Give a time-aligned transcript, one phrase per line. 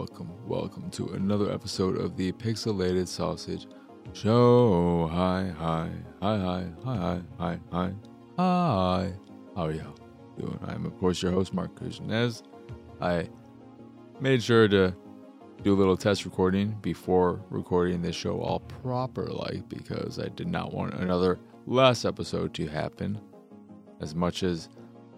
[0.00, 3.66] welcome, welcome, to another episode of the Pixelated Sausage
[4.14, 5.06] Show.
[5.12, 5.90] Hi, hi,
[6.22, 7.92] hi, hi, hi, hi, hi,
[8.38, 9.12] hi.
[9.54, 9.94] How are y'all
[10.38, 10.58] doing?
[10.66, 12.42] I'm, of course, your host, Mark Kuznez.
[13.02, 13.28] I
[14.20, 14.96] made sure to
[15.62, 20.48] do a little test recording before recording this show all proper like because I did
[20.48, 23.20] not want another last episode to happen.
[24.00, 24.70] As much as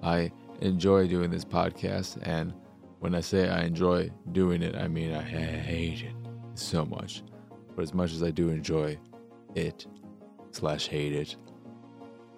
[0.03, 2.53] I enjoy doing this podcast, and
[3.03, 6.15] when I say I enjoy doing it, I mean I hate it
[6.55, 7.25] so much.
[7.75, 8.97] But as much as I do enjoy
[9.57, 9.89] it
[10.53, 11.35] slash hate it,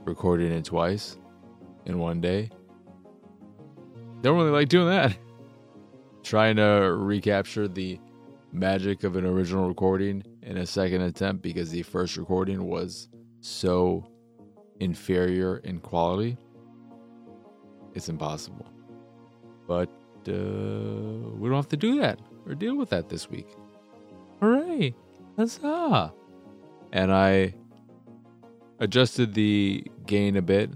[0.05, 1.19] recording it twice
[1.85, 2.49] in one day,
[4.23, 5.15] don't really like doing that.
[6.23, 8.01] Trying to recapture the
[8.51, 13.11] magic of an original recording in a second attempt because the first recording was
[13.43, 14.03] so
[14.81, 16.39] inferior in quality,
[17.93, 18.67] it's impossible.
[19.69, 19.91] But
[20.29, 23.49] uh, we don't have to do that or deal with that this week.
[24.41, 24.95] Hooray!
[25.37, 26.13] Huzzah!
[26.93, 27.55] And I
[28.79, 30.71] adjusted the gain a bit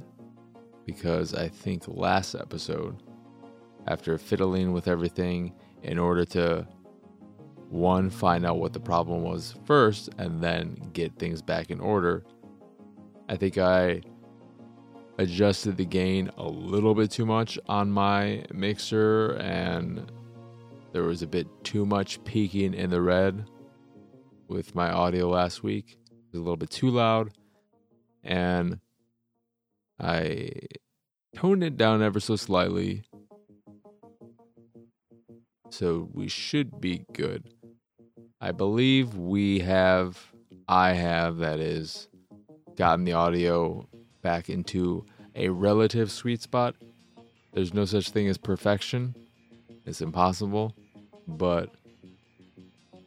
[0.86, 3.02] because I think last episode,
[3.86, 6.66] after fiddling with everything in order to
[7.68, 12.24] one, find out what the problem was first, and then get things back in order.
[13.28, 14.00] I think I
[15.18, 20.10] adjusted the gain a little bit too much on my mixer, and
[20.92, 23.44] there was a bit too much peaking in the red
[24.46, 25.98] with my audio last week.
[26.08, 27.30] It was a little bit too loud,
[28.22, 28.78] and
[30.00, 30.50] I
[31.34, 33.02] toned it down ever so slightly.
[35.70, 37.52] So we should be good.
[38.40, 40.32] I believe we have,
[40.68, 42.08] I have, that is,
[42.76, 43.88] gotten the audio
[44.22, 46.74] back into a relative sweet spot.
[47.52, 49.14] There's no such thing as perfection,
[49.86, 50.74] it's impossible,
[51.26, 51.74] but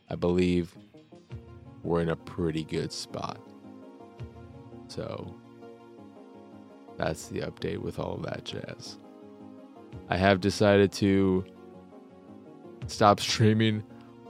[0.09, 0.75] I believe
[1.83, 3.39] we're in a pretty good spot.
[4.88, 5.33] So
[6.97, 8.97] that's the update with all of that jazz.
[10.09, 11.45] I have decided to
[12.88, 13.83] stop streaming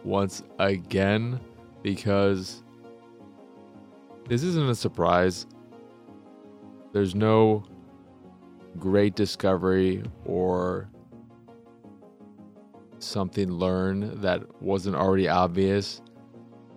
[0.03, 1.39] once again
[1.81, 2.63] because
[4.27, 5.45] this isn't a surprise.
[6.93, 7.63] There's no
[8.77, 10.89] great discovery or
[12.99, 16.01] something learned that wasn't already obvious.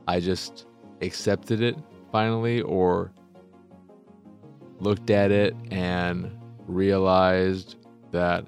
[0.06, 0.66] I just
[1.00, 1.76] accepted it
[2.12, 3.12] finally or
[4.80, 6.30] looked at it and
[6.66, 7.76] realized
[8.10, 8.46] that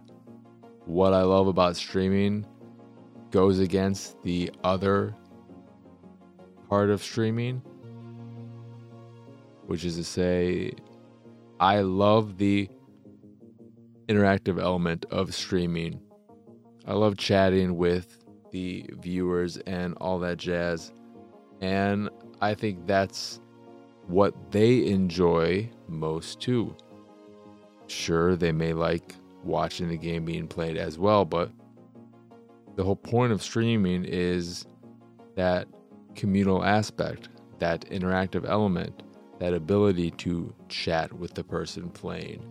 [0.84, 2.47] what I love about streaming
[3.31, 5.15] goes against the other
[6.69, 7.60] part of streaming,
[9.66, 10.72] which is to say,
[11.59, 12.69] I love the
[14.09, 16.00] interactive element of streaming.
[16.87, 18.19] I love chatting with
[18.53, 20.93] the viewers and all that jazz.
[21.61, 23.41] And I think that's
[24.06, 26.77] what they enjoy most too.
[27.87, 31.50] Sure, they may like watching the game being played as well, but
[32.77, 34.66] the whole point of streaming is
[35.37, 35.66] that
[36.15, 39.03] communal aspect, that interactive element,
[39.39, 42.45] that ability to chat with the person playing.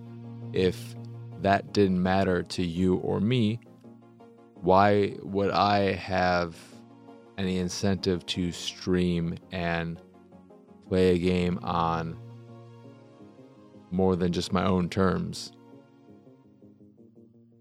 [0.54, 0.96] If
[1.42, 3.60] that didn't matter to you or me,
[4.62, 6.56] why would I have
[7.38, 10.02] any incentive to stream and
[10.88, 12.18] play a game on
[13.92, 15.52] more than just my own terms?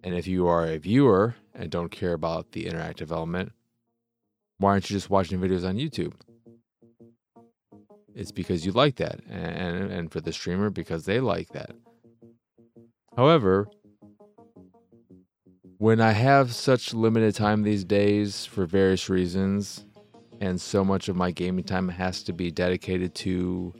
[0.03, 3.53] And if you are a viewer and don't care about the interactive element,
[4.59, 6.13] why aren't you just watching videos on YouTube?
[8.15, 11.73] It's because you like that, and, and for the streamer, because they like that.
[13.17, 13.69] However,
[15.79, 19.85] when I have such limited time these days for various reasons,
[20.41, 23.75] and so much of my gaming time has to be dedicated to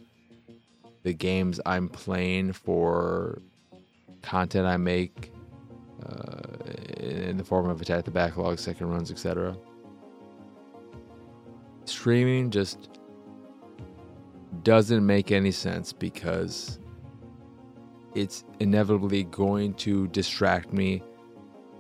[1.03, 3.41] the games I'm playing for
[4.23, 5.33] content I make
[6.05, 6.41] uh,
[6.99, 9.57] in the form of attack the backlog, second runs, etc.
[11.85, 12.89] Streaming just
[14.63, 16.79] doesn't make any sense because
[18.15, 21.03] it's inevitably going to distract me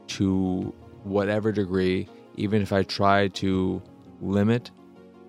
[0.08, 0.74] to
[1.04, 3.82] whatever degree, even if I try to
[4.20, 4.70] limit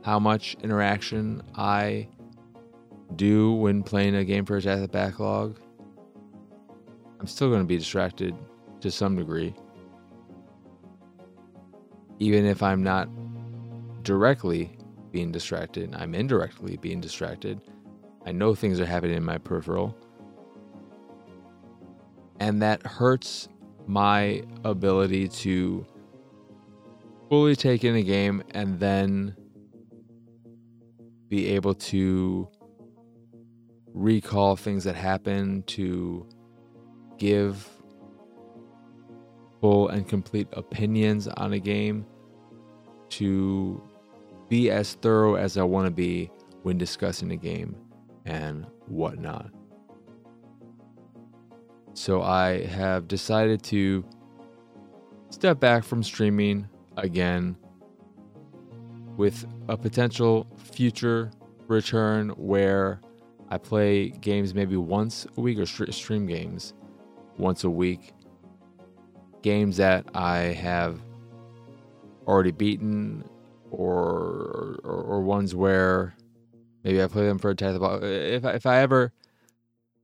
[0.04, 2.08] how much interaction I
[3.16, 5.60] do when playing a game for Attack the Backlog.
[7.20, 8.36] I'm still going to be distracted
[8.82, 9.54] to some degree.
[12.20, 13.10] Even if I'm not
[14.04, 14.78] directly
[15.16, 17.62] being distracted, I'm indirectly being distracted.
[18.26, 19.96] I know things are happening in my peripheral.
[22.42, 23.48] And that hurts
[23.88, 25.86] my ability to
[27.30, 29.38] fully take in a game and then
[31.30, 32.50] be able to
[33.94, 36.28] recall things that happen, to
[37.18, 37.70] give
[39.62, 42.06] full and complete opinions on a game,
[43.12, 43.82] to
[44.56, 46.32] be as thorough as I want to be
[46.64, 47.76] when discussing a game
[48.24, 49.52] and whatnot.
[51.94, 54.06] So I have decided to
[55.30, 57.58] step back from streaming again
[59.18, 61.32] with a potential future
[61.68, 63.02] return where
[63.50, 66.74] I play games maybe once a week or stream games
[67.38, 68.14] once a week.
[69.42, 71.02] Games that I have
[72.26, 73.26] already beaten
[73.76, 76.14] or or, or ones where
[76.84, 77.80] maybe I play them for a test.
[77.82, 79.12] If if I ever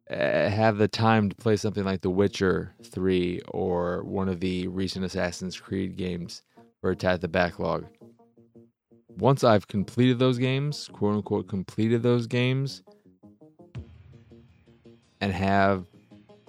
[0.09, 4.67] eh, have the time to play something like The Witcher 3 or one of the
[4.67, 6.41] recent Assassin's Creed games
[6.81, 7.85] for Attack the Backlog,
[9.17, 12.83] once I've completed those games, quote unquote, completed those games,
[15.21, 15.85] and have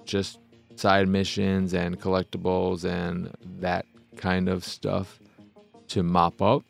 [0.05, 0.39] just
[0.77, 3.31] side missions and collectibles and
[3.61, 3.87] that
[4.17, 5.21] kind of stuff
[5.89, 6.63] to mop up,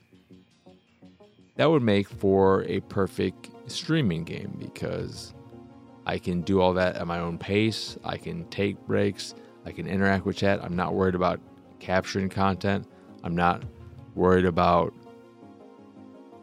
[1.56, 5.34] that would make for a perfect streaming game because
[6.06, 7.96] I can do all that at my own pace.
[8.04, 9.34] I can take breaks.
[9.64, 10.62] I can interact with chat.
[10.62, 11.40] I'm not worried about
[11.78, 12.86] capturing content.
[13.22, 13.62] I'm not
[14.14, 14.92] worried about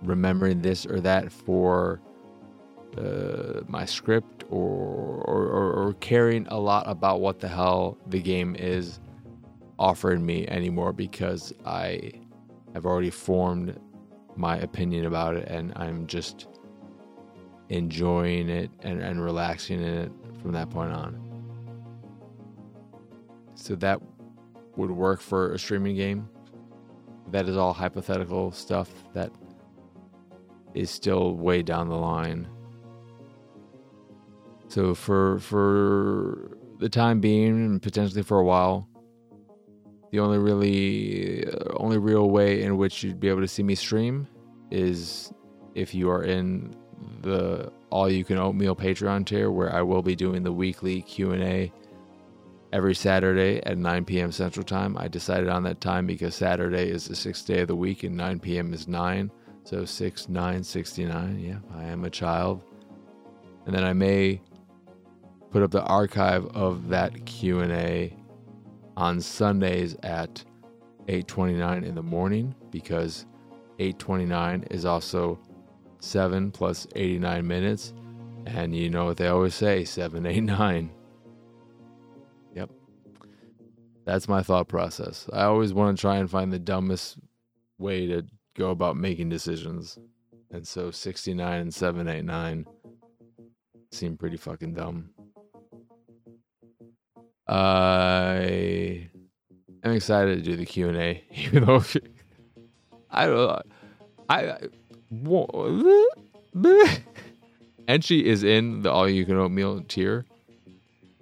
[0.01, 2.01] remembering this or that for
[2.97, 8.19] uh, my script or, or, or, or caring a lot about what the hell the
[8.19, 8.99] game is
[9.77, 12.11] offering me anymore because I
[12.73, 13.79] have already formed
[14.39, 16.47] my opinion about it and I'm just
[17.67, 21.21] enjoying it and, and relaxing in it from that point on.
[23.55, 23.99] So that
[24.77, 26.29] would work for a streaming game.
[27.31, 29.31] That is all hypothetical stuff that
[30.73, 32.47] is still way down the line.
[34.69, 38.88] So for for the time being and potentially for a while,
[40.11, 43.75] the only really uh, only real way in which you'd be able to see me
[43.75, 44.27] stream
[44.71, 45.31] is
[45.75, 46.75] if you are in
[47.21, 51.71] the all you can oatmeal Patreon tier where I will be doing the weekly Q&A
[52.71, 54.31] every Saturday at 9 p.m.
[54.31, 54.97] Central Time.
[54.97, 58.15] I decided on that time because Saturday is the sixth day of the week and
[58.15, 58.73] 9 p.m.
[58.73, 59.31] is 9.
[59.63, 61.39] So 6, 9, 69.
[61.39, 62.61] Yeah, I am a child.
[63.65, 64.41] And then I may
[65.51, 68.15] put up the archive of that Q&A
[68.99, 70.43] on Sundays at
[71.07, 73.25] 8:29 in the morning because
[73.79, 75.39] 8:29 is also
[76.01, 77.93] 7 plus 89 minutes
[78.45, 80.91] and you know what they always say 789
[82.55, 82.69] Yep.
[84.05, 85.29] That's my thought process.
[85.31, 87.19] I always want to try and find the dumbest
[87.77, 88.25] way to
[88.55, 89.97] go about making decisions.
[90.51, 92.65] And so 69 and 789
[93.91, 95.11] seem pretty fucking dumb.
[97.49, 99.09] Uh, I
[99.83, 101.81] am excited to do the Q and A, even though
[103.09, 103.65] I don't.
[104.29, 104.59] I, I
[107.87, 110.27] Enchi is in the all you can oatmeal tier,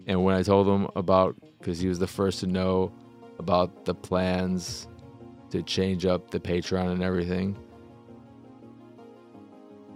[0.06, 2.92] and when I told him about, because he was the first to know
[3.40, 4.90] about the plans
[5.52, 7.58] to change up the Patreon and everything,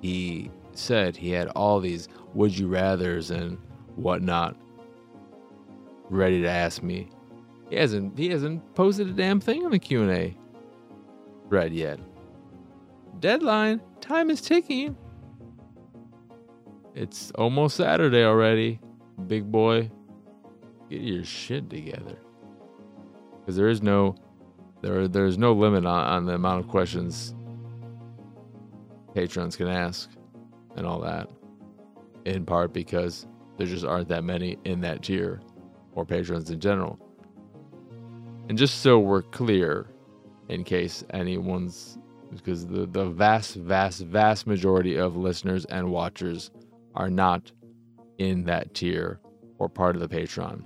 [0.02, 3.58] he said he had all these would you rather's and
[3.98, 4.56] whatnot
[6.12, 7.10] ready to ask me.
[7.70, 10.38] He hasn't he hasn't posted a damn thing on the Q and A
[11.50, 12.00] thread yet.
[13.20, 13.82] Deadline.
[14.02, 14.98] Time is ticking.
[16.94, 18.80] It's almost Saturday already,
[19.28, 19.90] big boy.
[20.90, 22.18] Get your shit together.
[23.40, 24.16] Because there is no
[24.82, 27.34] there there's no limit on, on the amount of questions
[29.14, 30.10] patrons can ask
[30.76, 31.30] and all that.
[32.26, 33.28] In part because
[33.58, 35.42] there just aren't that many in that tier
[35.94, 37.00] or patrons in general.
[38.50, 39.88] And just so we're clear,
[40.50, 41.98] in case anyone's,
[42.32, 46.52] because the, the vast, vast, vast majority of listeners and watchers
[46.96, 47.52] are not
[48.18, 49.20] in that tier
[49.58, 50.64] or part of the Patreon.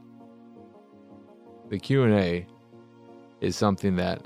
[1.69, 2.47] The Q&A
[3.41, 4.25] is something that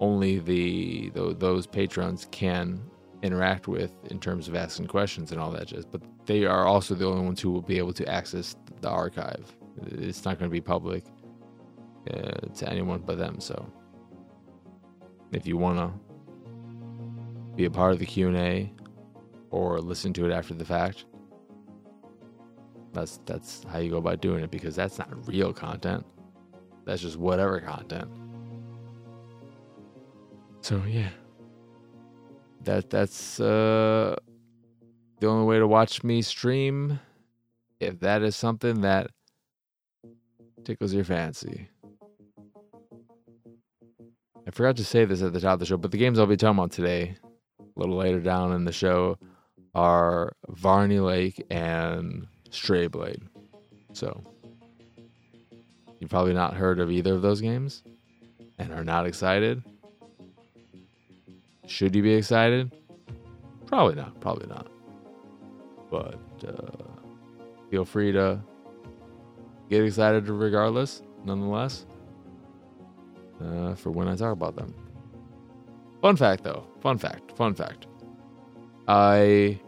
[0.00, 2.80] only the, the those patrons can
[3.22, 6.94] interact with in terms of asking questions and all that just but they are also
[6.94, 9.54] the only ones who will be able to access the archive
[9.86, 11.04] it's not going to be public
[12.12, 13.40] uh, to anyone but them.
[13.40, 13.70] So
[15.32, 15.92] if you want to
[17.56, 18.72] be a part of the Q&A
[19.50, 21.04] or listen to it after the fact,
[22.92, 26.04] that's that's how you go about doing it because that's not real content.
[26.84, 28.08] that's just whatever content.
[30.62, 31.10] So yeah.
[32.64, 34.16] That that's uh
[35.20, 36.98] the only way to watch me stream
[37.78, 39.10] if that is something that
[40.64, 41.68] tickles your fancy.
[44.46, 46.26] I forgot to say this at the top of the show, but the games I'll
[46.26, 47.16] be talking about today,
[47.60, 49.16] a little later down in the show,
[49.74, 53.22] are Varney Lake and Stray Blade.
[53.92, 54.22] So,
[55.98, 57.82] you've probably not heard of either of those games
[58.58, 59.62] and are not excited.
[61.66, 62.72] Should you be excited?
[63.66, 64.20] Probably not.
[64.20, 64.66] Probably not.
[65.90, 67.00] But uh,
[67.70, 68.40] feel free to
[69.70, 71.86] get excited regardless, nonetheless,
[73.42, 74.74] uh, for when I talk about them.
[76.02, 76.66] Fun fact, though.
[76.80, 77.36] Fun fact.
[77.36, 77.86] Fun fact.
[78.88, 79.60] I,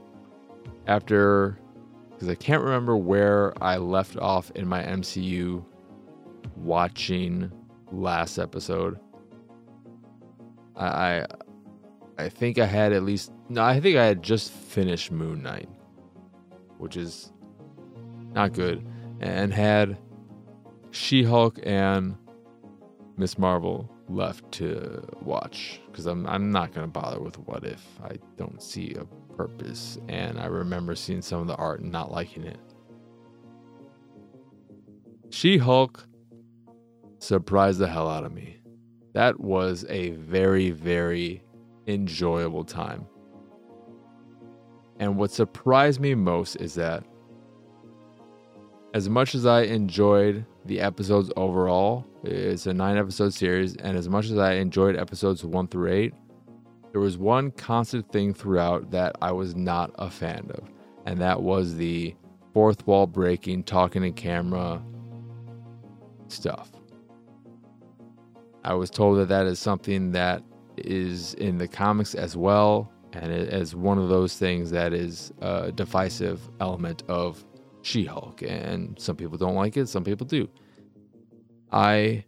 [0.86, 1.58] after,
[2.10, 5.64] because I can't remember where I left off in my MCU
[6.56, 7.50] watching
[7.92, 8.98] last episode.
[10.74, 11.26] I, I,
[12.18, 15.68] I think I had at least no, I think I had just finished Moon Knight,
[16.78, 17.30] which is
[18.32, 18.86] not good,
[19.22, 19.96] and had
[20.90, 22.16] She Hulk and
[23.16, 27.86] Miss Marvel left to watch because I'm I'm not gonna bother with What If.
[28.02, 32.10] I don't see a purpose, and I remember seeing some of the art and not
[32.10, 32.58] liking it.
[35.30, 36.06] She Hulk
[37.20, 38.58] surprised the hell out of me.
[39.14, 41.42] That was a very very
[41.86, 43.06] enjoyable time.
[44.98, 47.04] And what surprised me most is that
[48.94, 54.08] as much as I enjoyed the episodes overall, it's a nine episode series, and as
[54.08, 56.14] much as I enjoyed episodes one through eight,
[56.92, 60.68] there was one constant thing throughout that I was not a fan of,
[61.06, 62.14] and that was the
[62.52, 64.82] fourth wall breaking, talking to camera
[66.28, 66.70] stuff.
[68.62, 70.42] I was told that that is something that
[70.76, 75.32] is in the comics as well, and it is one of those things that is
[75.40, 77.42] a divisive element of
[77.82, 78.42] She Hulk.
[78.42, 80.48] And some people don't like it, some people do.
[81.70, 82.24] I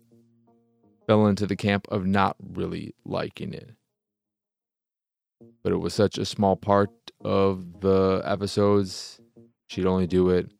[1.06, 3.70] fell into the camp of not really liking it.
[5.62, 6.90] But it was such a small part
[7.24, 9.20] of the episodes.
[9.66, 10.50] She'd only do it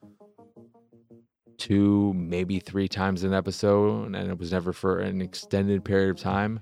[1.58, 6.18] two, maybe three times an episode, and it was never for an extended period of
[6.18, 6.60] time.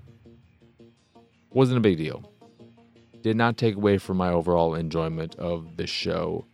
[1.51, 2.31] Wasn't a big deal.
[3.21, 6.45] Did not take away from my overall enjoyment of the show,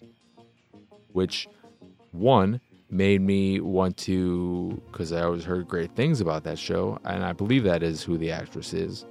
[1.11, 1.47] which,
[2.11, 7.23] one, made me want to, because I always heard great things about that show, and
[7.23, 9.05] I believe that is who the actress is.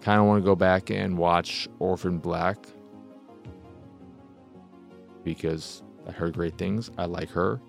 [0.00, 2.58] Kind of want to go back and watch Orphan Black
[5.24, 6.90] because I heard great things.
[6.98, 7.60] I like her,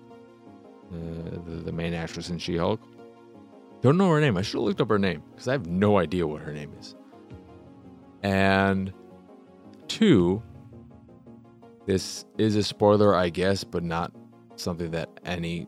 [0.92, 2.80] uh, the, the main actress in She Hulk.
[3.82, 4.36] Don't know her name.
[4.36, 6.72] I should have looked up her name because I have no idea what her name
[6.80, 6.94] is.
[8.22, 8.92] And
[9.86, 10.42] two,
[11.86, 14.12] this is a spoiler, I guess, but not
[14.56, 15.66] something that any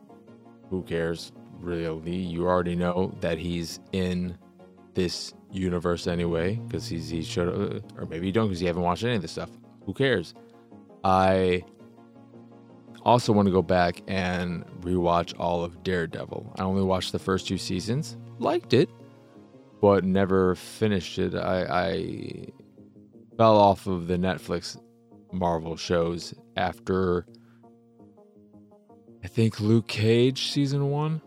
[0.69, 2.15] who cares really.
[2.15, 4.37] You already know that he's in
[4.93, 9.03] this universe anyway because he's he showed or maybe you don't because you haven't watched
[9.03, 9.49] any of this stuff.
[9.85, 10.33] Who cares?
[11.03, 11.63] I
[13.03, 16.53] also want to go back and rewatch all of Daredevil.
[16.57, 18.89] I only watched the first two seasons, liked it,
[19.81, 21.33] but never finished it.
[21.33, 22.47] I, I
[23.37, 24.77] fell off of the Netflix
[25.31, 27.25] Marvel shows after
[29.27, 31.21] I think Luke Cage season one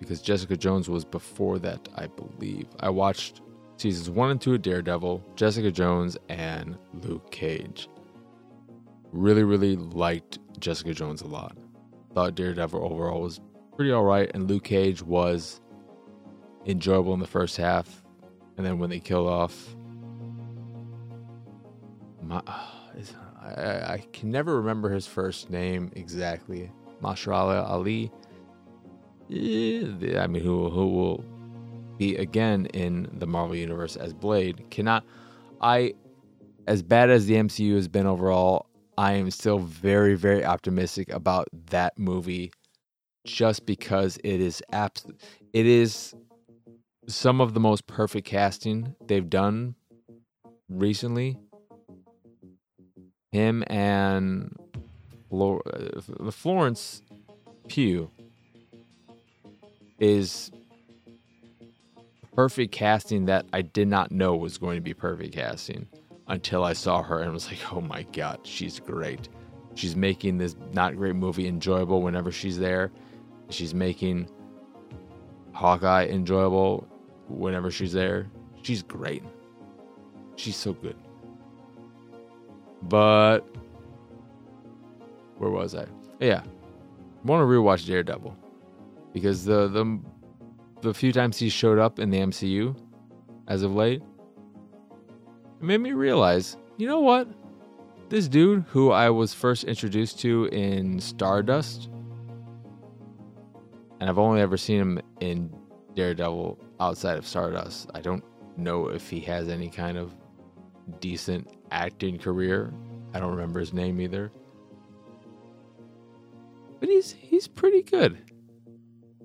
[0.00, 2.66] because Jessica Jones was before that, I believe.
[2.80, 3.40] I watched
[3.76, 7.88] seasons one and two of Daredevil, Jessica Jones, and Luke Cage.
[9.12, 11.56] Really, really liked Jessica Jones a lot.
[12.14, 13.40] Thought Daredevil overall was
[13.76, 15.60] pretty alright, and Luke Cage was
[16.66, 18.02] enjoyable in the first half,
[18.56, 19.76] and then when they killed off,
[22.20, 22.42] my,
[23.40, 26.70] I, I can never remember his first name exactly.
[27.02, 28.10] Mahershala Ali.
[29.30, 31.24] I mean, who who will
[31.98, 34.64] be again in the Marvel universe as Blade?
[34.70, 35.04] Cannot.
[35.60, 35.94] I,
[36.66, 38.66] as bad as the MCU has been overall,
[38.98, 42.52] I am still very very optimistic about that movie,
[43.24, 45.06] just because it is abs-
[45.52, 46.14] It is
[47.08, 49.74] some of the most perfect casting they've done
[50.68, 51.38] recently.
[53.32, 54.54] Him and
[55.32, 57.02] uh, Florence
[57.66, 58.10] Pugh
[59.98, 60.50] is
[62.34, 65.88] perfect casting that I did not know was going to be perfect casting
[66.28, 69.28] until I saw her and was like, oh my god, she's great.
[69.74, 72.92] She's making this not great movie enjoyable whenever she's there.
[73.48, 74.28] She's making
[75.52, 76.86] Hawkeye enjoyable
[77.28, 78.30] whenever she's there.
[78.62, 79.24] She's great.
[80.36, 80.96] She's so good.
[82.82, 83.40] But
[85.38, 85.86] where was I?
[86.20, 86.42] Yeah,
[87.24, 88.36] want to rewatch Daredevil
[89.12, 90.00] because the the
[90.80, 92.76] the few times he showed up in the MCU
[93.48, 94.02] as of late,
[95.60, 97.28] it made me realize, you know what?
[98.08, 101.88] This dude who I was first introduced to in Stardust,
[104.00, 105.54] and I've only ever seen him in
[105.94, 107.90] Daredevil outside of Stardust.
[107.94, 108.24] I don't
[108.56, 110.14] know if he has any kind of
[111.00, 112.72] decent acting career.
[113.14, 114.30] I don't remember his name either.
[116.80, 118.18] But he's he's pretty good.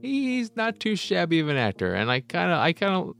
[0.02, 3.16] He's not too shabby of an actor, and I kind of I kind of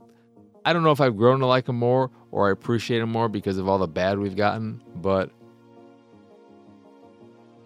[0.64, 3.28] I don't know if I've grown to like him more or I appreciate him more
[3.28, 5.30] because of all the bad we've gotten, but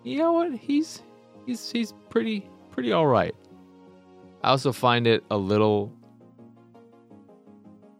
[0.02, 0.52] you know what?
[0.52, 1.02] He's
[1.46, 3.34] he's he's pretty pretty all right.
[4.42, 5.92] I also find it a little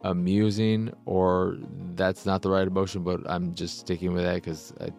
[0.02, 1.56] amusing, or
[1.94, 4.90] that's not the right emotion, but I'm just sticking with that because I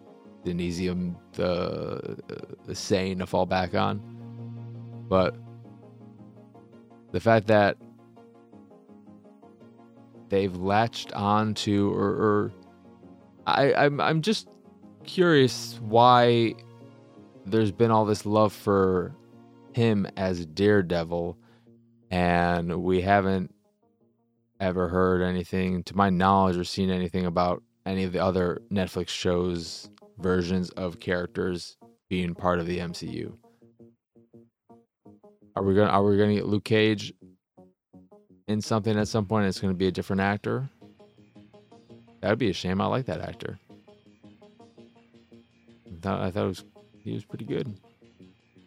[0.44, 2.18] didn't easy him the
[2.64, 4.00] the saying to fall back on.
[5.08, 5.36] But
[7.12, 7.76] the fact that
[10.28, 12.52] they've latched on to, or, or
[13.46, 14.48] I, I'm I'm just
[15.04, 16.54] curious why
[17.46, 19.14] there's been all this love for
[19.74, 21.36] him as Daredevil,
[22.10, 23.53] and we haven't
[24.60, 29.08] ever heard anything, to my knowledge, or seen anything about any of the other Netflix
[29.08, 31.76] shows versions of characters
[32.08, 33.36] being part of the MCU.
[35.56, 37.12] Are we gonna Are we gonna get Luke Cage
[38.48, 39.46] in something at some point?
[39.46, 40.68] it's gonna be a different actor.
[42.20, 42.80] That would be a shame.
[42.80, 43.58] I like that actor.
[45.86, 46.64] I thought, I thought was
[47.02, 47.72] he was pretty good.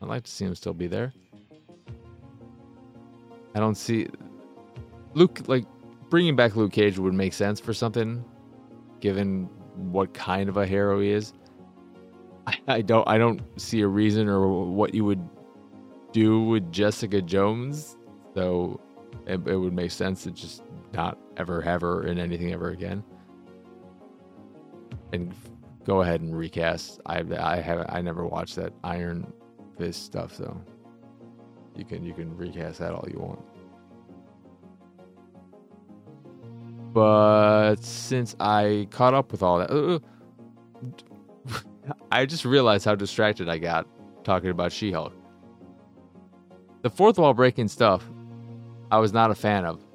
[0.02, 1.12] I'd like to see him still be there.
[3.56, 4.08] I don't see
[5.16, 5.66] Luke like
[6.10, 8.24] bringing back Luke Cage would make sense for something,
[9.00, 11.34] given what kind of a hero he is.
[12.48, 15.28] I, I don't I don't see a reason or what you would
[16.12, 17.98] do with Jessica Jones,
[18.34, 18.80] so
[19.26, 23.04] it, it would make sense to just not ever have her in anything ever again.
[25.14, 25.34] And
[25.84, 27.00] go ahead and recast.
[27.06, 29.32] I I have I never watched that Iron
[29.78, 30.60] Fist stuff, so
[31.76, 33.40] you can you can recast that all you want.
[36.98, 40.00] But since I caught up with all that, uh,
[42.12, 43.86] I just realized how distracted I got
[44.24, 45.14] talking about She Hulk.
[46.82, 48.04] The fourth wall breaking stuff,
[48.90, 49.86] I was not a fan of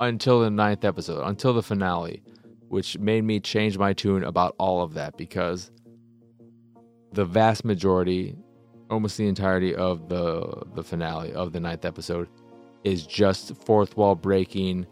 [0.00, 2.20] until the ninth episode, until the finale,
[2.66, 5.70] which made me change my tune about all of that because
[7.12, 8.34] the vast majority,
[8.90, 12.28] almost the entirety of the the finale of the ninth episode,
[12.82, 14.84] is just fourth wall breaking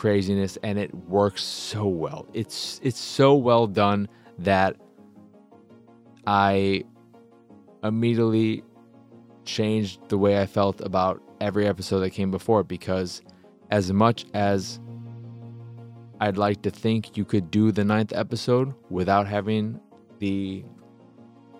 [0.00, 2.26] craziness and it works so well.
[2.32, 4.08] It's it's so well done
[4.38, 4.76] that
[6.26, 6.84] I
[7.84, 8.64] immediately
[9.44, 13.20] changed the way I felt about every episode that came before because
[13.70, 14.80] as much as
[16.18, 19.80] I'd like to think you could do the ninth episode without having
[20.18, 20.64] the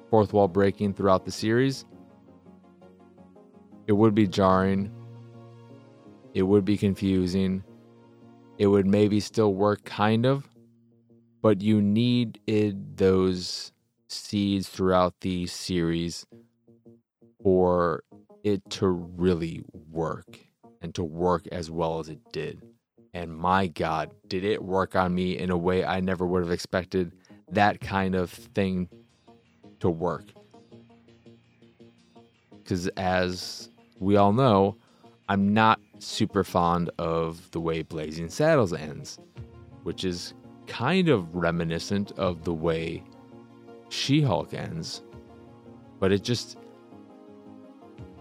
[0.09, 1.85] fourth wall breaking throughout the series,
[3.87, 4.91] it would be jarring.
[6.33, 7.65] It would be confusing
[8.61, 10.47] it would maybe still work kind of,
[11.41, 13.73] but you needed those
[14.11, 16.27] seeds throughout the series
[17.43, 18.05] for
[18.45, 20.39] it to really work
[20.83, 22.61] and to work as well as it did.
[23.15, 26.53] And my God, did it work on me in a way I never would have
[26.53, 27.13] expected
[27.51, 28.91] that kind of thing
[29.79, 30.27] to work.
[32.59, 34.77] Because as we all know,
[35.31, 39.17] I'm not super fond of the way Blazing Saddles ends,
[39.85, 40.35] which is
[40.67, 43.05] kind of reminiscent of the way
[43.91, 45.05] She Hulk ends.
[46.01, 46.59] But it just.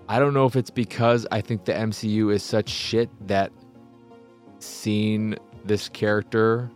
[0.07, 3.51] I don't know if it's because I think the MCU is such shit that
[4.59, 6.69] seeing this character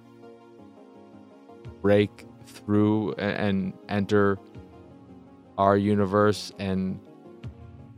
[1.83, 4.39] break through and enter
[5.59, 6.99] our universe and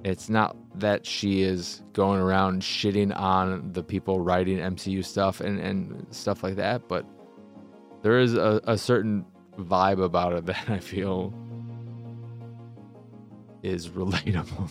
[0.04, 5.60] it's not that she is going around shitting on the people writing MCU stuff and,
[5.60, 7.06] and stuff like that, but
[8.02, 9.26] there is a, a certain
[9.58, 11.34] vibe about it that I feel
[13.64, 14.70] is relatable.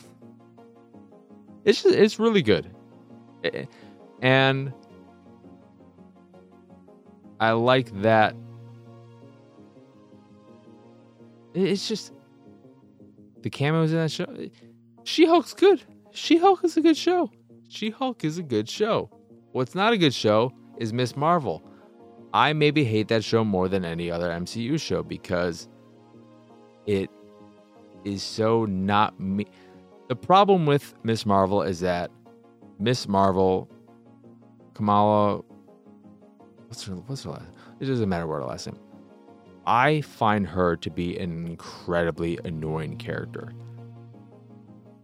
[1.64, 2.70] It's just, it's really good.
[4.20, 4.72] And
[7.40, 8.36] I like that
[11.54, 12.12] it's just
[13.42, 14.26] the cameos in that show.
[15.04, 15.82] She Hulk's good.
[16.14, 17.30] She Hulk is a good show.
[17.68, 19.10] She Hulk is a good show.
[19.50, 21.68] What's not a good show is Miss Marvel.
[22.32, 25.68] I maybe hate that show more than any other MCU show because
[26.86, 27.10] it
[28.04, 29.46] is so not me.
[30.08, 32.12] The problem with Miss Marvel is that
[32.78, 33.68] Miss Marvel,
[34.74, 35.42] Kamala,
[36.68, 37.50] what's her, what's her last?
[37.80, 38.78] It doesn't matter what her last name.
[39.66, 43.52] I find her to be an incredibly annoying character,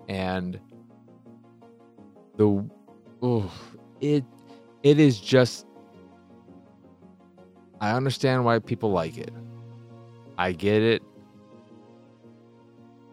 [0.08, 0.60] and
[2.40, 2.64] the
[3.20, 3.52] oh,
[4.00, 4.24] it
[4.82, 5.66] it is just.
[7.82, 9.32] I understand why people like it.
[10.38, 11.02] I get it.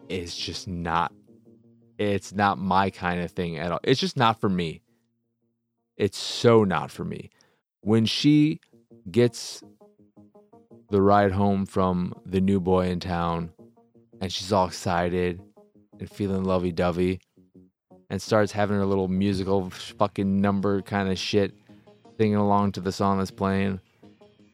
[0.08, 1.12] It's just not
[1.98, 3.80] it's not my kind of thing at all.
[3.82, 4.80] It's just not for me.
[5.98, 7.28] It's so not for me.
[7.82, 8.60] When she
[9.10, 9.62] gets
[10.88, 13.50] the ride home from the new boy in town
[14.22, 15.38] and she's all excited
[16.00, 17.20] and feeling lovey dovey
[18.10, 21.52] and starts having her little musical fucking number kind of shit
[22.16, 23.80] singing along to the song that's playing.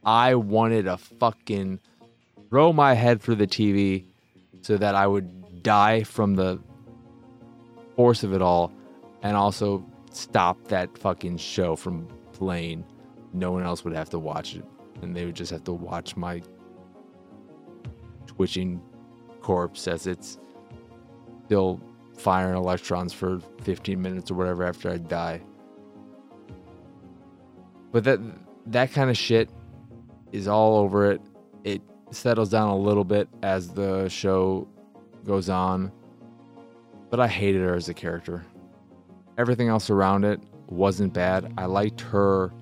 [0.04, 1.80] I wanted to fucking
[2.50, 4.04] throw my head through the TV
[4.60, 6.60] so that I would die from the
[7.96, 8.72] force of it all
[9.22, 12.84] and also stop that fucking show from playing.
[13.32, 14.64] No one else would have to watch it.
[15.02, 16.42] And they would just have to watch my
[18.26, 18.80] twitching
[19.40, 20.38] corpse as it's
[21.46, 21.80] still
[22.16, 25.42] firing electrons for 15 minutes or whatever after I die.
[27.92, 28.20] But that
[28.66, 29.50] that kind of shit
[30.32, 31.20] is all over it.
[31.64, 34.68] It settles down a little bit as the show
[35.24, 35.92] goes on
[37.14, 38.44] but I hated her as a character.
[39.38, 41.54] Everything else around it wasn't bad.
[41.56, 42.52] I liked her.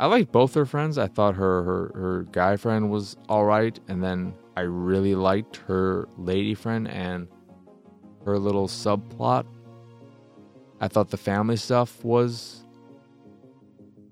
[0.00, 0.98] I liked both her friends.
[0.98, 5.58] I thought her her her guy friend was all right, and then I really liked
[5.68, 7.28] her lady friend and
[8.24, 9.46] her little subplot.
[10.80, 12.64] I thought the family stuff was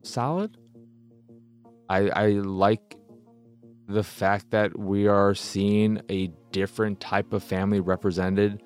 [0.02, 0.56] solid.
[1.88, 2.96] I I like
[3.88, 8.62] the fact that we are seeing a different type of family represented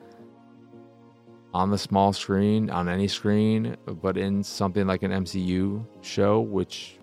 [1.54, 6.98] on the small screen, on any screen, but in something like an MCU show, which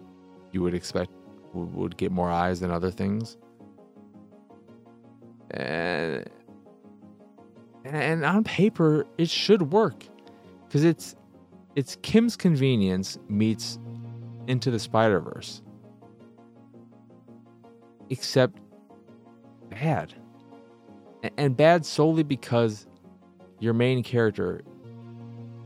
[0.51, 1.11] you would expect
[1.53, 3.37] would, get more eyes than other things.
[5.51, 6.27] And,
[7.95, 10.05] and on paper, it should work
[10.67, 11.15] because it's
[11.75, 13.79] it's Kim's Convenience meets
[14.47, 15.61] Into the Spider Verse,
[18.09, 18.59] except
[19.69, 20.13] bad,
[21.37, 22.87] and bad solely because
[23.59, 24.61] your main character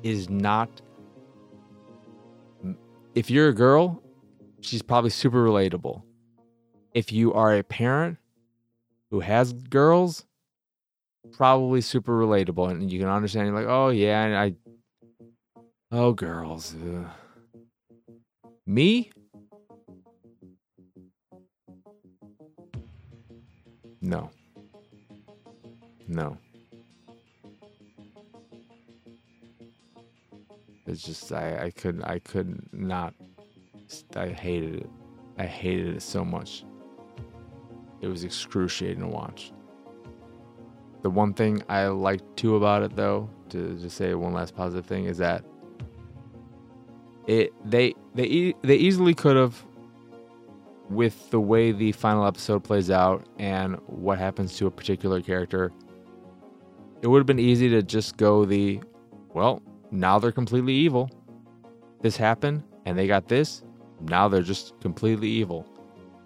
[0.03, 0.81] is not
[3.15, 4.01] if you're a girl,
[4.61, 6.01] she's probably super relatable.
[6.93, 8.17] If you are a parent
[9.11, 10.25] who has girls,
[11.31, 14.55] probably super relatable and you can understand you're like, "Oh yeah, I
[15.91, 17.05] oh girls." Ugh.
[18.65, 19.11] Me?
[24.01, 24.29] No.
[26.07, 26.37] No.
[30.85, 33.13] It's just I I couldn't I could not
[34.15, 34.89] I hated it.
[35.37, 36.63] I hated it so much.
[38.01, 39.51] It was excruciating to watch.
[41.03, 44.85] The one thing I liked too about it though, to just say one last positive
[44.85, 45.45] thing is that
[47.27, 49.63] it they they they easily could have
[50.89, 55.71] with the way the final episode plays out and what happens to a particular character
[57.01, 58.81] it would have been easy to just go the
[59.33, 59.61] well
[59.93, 61.09] now they're completely evil.
[62.01, 63.61] This happened and they got this.
[64.01, 65.67] Now they're just completely evil.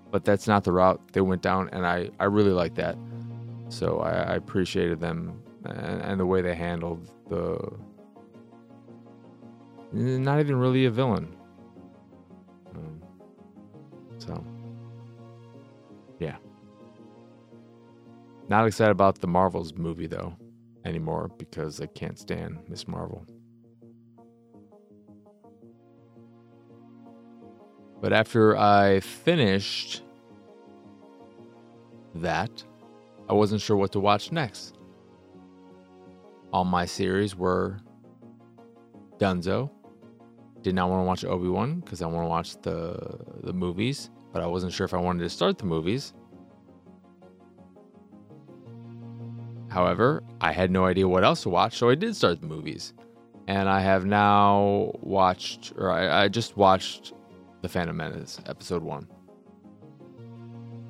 [0.09, 2.97] But that's not the route they went down, and I, I really like that.
[3.69, 7.57] So I, I appreciated them and, and the way they handled the.
[9.91, 11.35] Not even really a villain.
[12.75, 13.01] Um,
[14.17, 14.43] so,
[16.19, 16.37] yeah.
[18.49, 20.35] Not excited about the Marvels movie though
[20.85, 23.25] anymore because I can't stand Miss Marvel.
[27.99, 30.03] But after I finished
[32.15, 32.63] that,
[33.29, 34.77] I wasn't sure what to watch next.
[36.53, 37.79] All my series were
[39.17, 39.69] Dunzo.
[40.61, 44.09] Did not want to watch Obi Wan because I want to watch the the movies,
[44.33, 46.13] but I wasn't sure if I wanted to start the movies.
[49.69, 52.93] However, I had no idea what else to watch, so I did start the movies.
[53.47, 57.13] And I have now watched, or I, I just watched
[57.61, 59.07] the Phantom Menace, Episode One.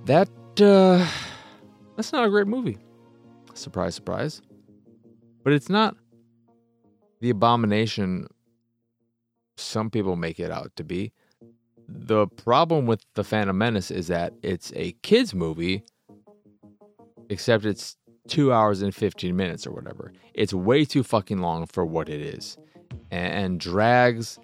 [0.06, 0.30] That
[0.62, 1.06] uh,
[1.97, 2.77] that's not a great movie.
[3.53, 4.41] Surprise, surprise.
[5.43, 5.97] But it's not
[7.19, 8.27] the abomination
[9.57, 11.12] some people make it out to be.
[11.89, 15.83] The problem with The Phantom Menace is that it's a kids movie,
[17.29, 20.13] except it's two hours and 15 minutes or whatever.
[20.33, 22.57] It's way too fucking long for what it is
[23.10, 24.39] and, drags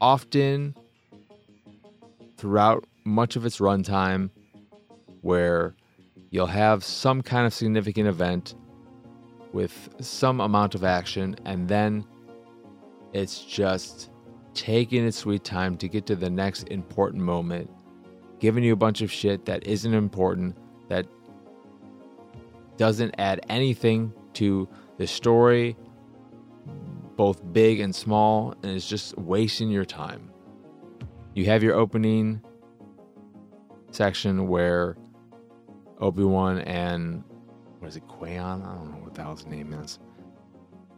[0.00, 0.74] often
[2.36, 4.30] throughout much of its runtime
[5.28, 5.74] where
[6.30, 8.54] you'll have some kind of significant event
[9.52, 12.04] with some amount of action and then
[13.12, 14.10] it's just
[14.54, 17.70] taking its sweet time to get to the next important moment
[18.40, 20.56] giving you a bunch of shit that isn't important
[20.88, 21.06] that
[22.76, 25.76] doesn't add anything to the story
[27.18, 30.30] both big and small and it's just wasting your time.
[31.34, 32.40] You have your opening
[33.90, 34.96] section where
[36.00, 37.24] Obi-Wan and
[37.78, 38.62] what is it, Qui-Gon?
[38.62, 39.98] I don't know what the hell his name is.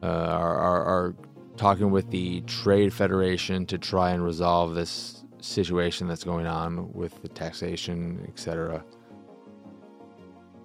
[0.02, 1.16] Uh, are, are, are
[1.56, 7.20] talking with the Trade Federation to try and resolve this situation that's going on with
[7.22, 8.84] the taxation, etc.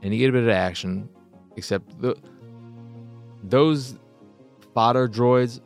[0.01, 1.09] And you get a bit of action,
[1.57, 2.15] except the
[3.43, 3.99] those
[4.73, 5.59] fodder droids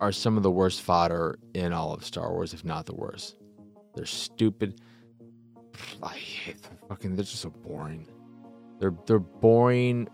[0.00, 3.36] are some of the worst fodder in all of Star Wars, if not the worst.
[3.94, 4.80] They're stupid.
[6.02, 6.78] I hate them.
[6.88, 8.06] Fucking, they're just so boring.
[8.78, 10.08] They're they're boring,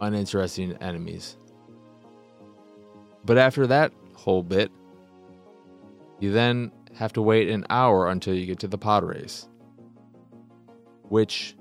[0.00, 1.36] uninteresting enemies.
[3.24, 4.70] But after that whole bit,
[6.20, 9.48] you then have to wait an hour until you get to the pod race.
[11.08, 11.56] Which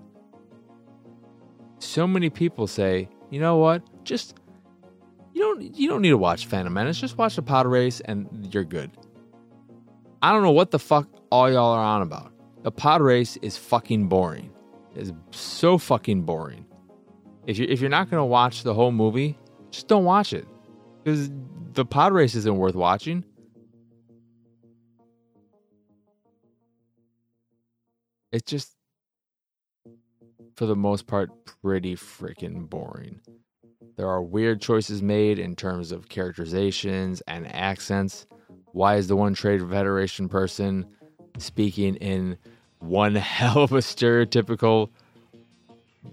[1.79, 3.83] so many people say, you know what?
[4.03, 4.35] Just
[5.33, 6.99] you don't you don't need to watch Phantom Menace.
[6.99, 8.91] Just watch the pod race and you're good.
[10.25, 12.33] I don't know what the fuck all y'all are on about.
[12.63, 14.51] The pod race is fucking boring.
[14.95, 16.65] It's so fucking boring.
[17.45, 19.37] If you if you're not gonna watch the whole movie,
[19.69, 20.47] just don't watch it.
[21.03, 21.29] Because
[21.73, 23.23] the pod race isn't worth watching.
[28.31, 28.71] It's just
[30.55, 31.29] for the most part
[31.61, 33.19] pretty freaking boring.
[33.95, 38.25] There are weird choices made in terms of characterizations and accents.
[38.75, 40.85] Why is the one trade federation person
[41.37, 42.37] speaking in
[42.79, 44.89] one hell of a stereotypical,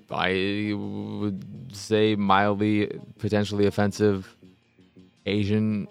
[0.09, 4.37] I would say mildly, potentially offensive
[5.27, 5.89] Asian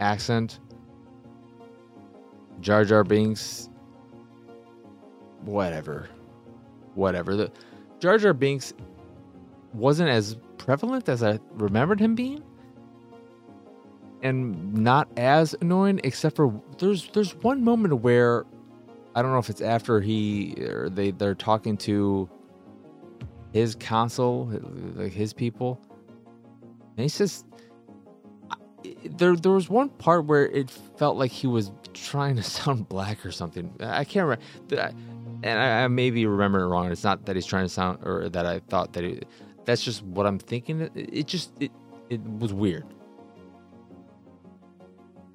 [0.00, 0.58] accent?
[2.60, 3.68] Jar Jar Binks,
[5.44, 6.08] whatever,
[6.96, 7.36] whatever.
[7.36, 7.52] The
[8.00, 8.74] Jar Jar Binks
[9.72, 12.42] wasn't as prevalent as I remembered him being
[14.22, 18.44] and not as annoying except for there's there's one moment where
[19.14, 22.28] I don't know if it's after he or they they're talking to
[23.52, 24.50] his council
[24.94, 25.80] like his people
[26.96, 27.44] and he says
[29.04, 33.24] there there was one part where it felt like he was trying to sound black
[33.26, 34.94] or something I can't remember
[35.42, 38.28] and I, I maybe remember it wrong it's not that he's trying to sound or
[38.28, 39.26] that I thought that it,
[39.64, 40.82] that's just what I'm thinking.
[40.82, 41.70] It, it just it
[42.10, 42.84] it was weird.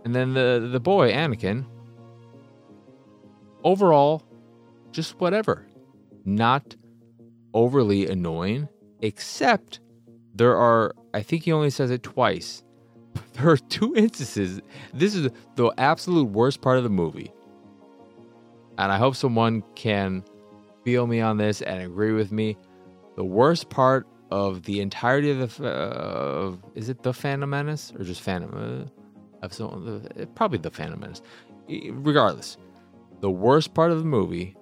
[0.08, 1.66] And then the the boy Anakin.
[3.66, 4.24] Overall,
[4.92, 5.68] just whatever.
[6.24, 6.78] Not
[7.54, 8.70] overly annoying,
[9.02, 9.82] except
[10.34, 10.96] there are.
[11.14, 12.64] I think he only says it twice.
[13.34, 14.62] There are two instances.
[14.94, 17.34] This is the absolute worst part of the movie.
[18.78, 20.24] And I hope someone can
[20.86, 22.56] feel me on this and agree with me.
[23.18, 28.06] The worst part of the entirety of the uh, is it the Phantom Menace or
[28.06, 28.54] just Phantom?
[28.56, 28.97] Uh,
[29.44, 31.22] episode, uh, probably the Phantom Menace.
[31.92, 32.58] Regardless,
[33.22, 34.56] the worst part of the movie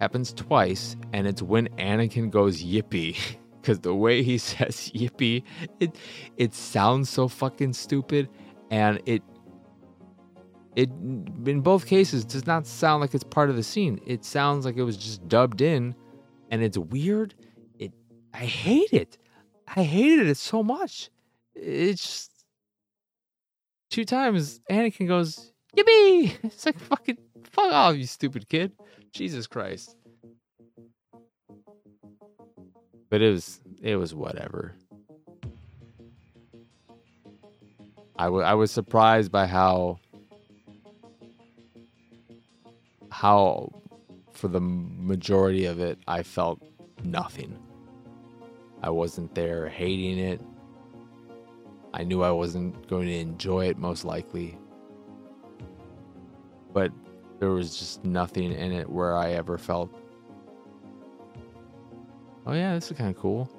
[0.00, 3.16] happens twice, and it's when Anakin goes yippee.
[3.60, 5.42] Because the way he says yippee,
[5.80, 5.94] it
[6.38, 8.26] it sounds so fucking stupid,
[8.70, 9.22] and it
[10.76, 14.00] it in both cases does not sound like it's part of the scene.
[14.06, 15.94] It sounds like it was just dubbed in,
[16.50, 17.34] and it's weird
[17.78, 17.92] It
[18.32, 19.18] I hate it.
[19.76, 21.10] I hated it so much.
[21.54, 22.29] It's just
[23.90, 26.32] two times Anakin goes, Yippee!
[26.44, 27.18] It's like fucking
[27.52, 28.72] fuck off, you stupid kid.
[29.12, 29.96] Jesus Christ.
[33.10, 34.74] But it was it was whatever.
[38.18, 39.98] I, w- I was surprised by how
[43.10, 43.72] how
[44.32, 46.60] for the majority of it I felt
[47.02, 47.58] nothing.
[48.82, 50.40] I wasn't there hating it.
[51.92, 54.58] I knew I wasn't going to enjoy it most likely.
[56.72, 56.92] But
[57.38, 59.90] there was just nothing in it where I ever felt,
[62.46, 63.50] oh yeah, this is kind of cool.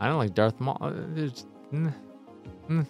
[0.00, 0.78] I don't like Darth Maul.
[0.80, 1.92] Uh, there's, mm,
[2.68, 2.86] mm.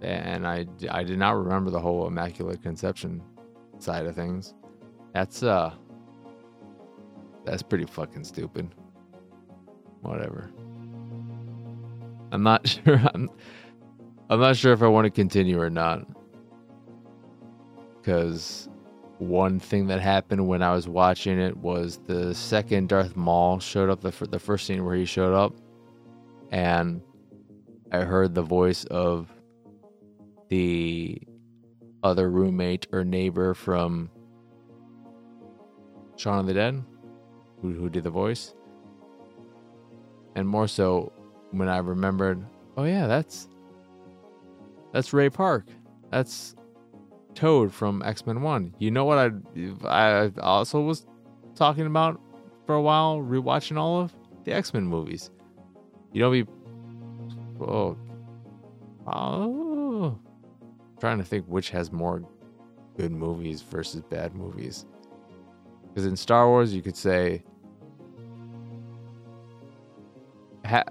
[0.00, 3.22] And I, I did not remember the whole Immaculate Conception
[3.78, 4.54] side of things.
[5.12, 5.72] That's uh
[7.44, 8.68] that's pretty fucking stupid.
[10.02, 10.50] Whatever.
[12.34, 13.30] I'm not sure I'm
[14.28, 16.06] I'm not sure if I want to continue or not.
[18.02, 18.68] Cuz
[19.18, 23.88] one thing that happened when I was watching it was the second Darth Maul showed
[23.88, 25.54] up the the first scene where he showed up
[26.50, 27.00] and
[27.92, 29.32] I heard the voice of
[30.48, 31.22] the
[32.02, 34.10] other roommate or neighbor from
[36.16, 36.82] Shaun of the Dead,
[37.62, 38.54] who, who did the voice.
[40.36, 41.12] And more so
[41.58, 42.44] when I remembered,
[42.76, 43.48] oh yeah, that's
[44.92, 45.66] that's Ray Park.
[46.10, 46.54] That's
[47.34, 48.74] Toad from X Men One.
[48.78, 49.30] You know what I
[49.84, 51.06] I also was
[51.54, 52.20] talking about
[52.66, 54.12] for a while, rewatching all of
[54.44, 55.30] the X Men movies.
[56.12, 56.46] You know, be
[57.60, 57.96] oh,
[59.06, 60.18] oh,
[61.00, 62.22] trying to think which has more
[62.96, 64.86] good movies versus bad movies.
[65.88, 67.44] Because in Star Wars, you could say,
[70.64, 70.84] ha-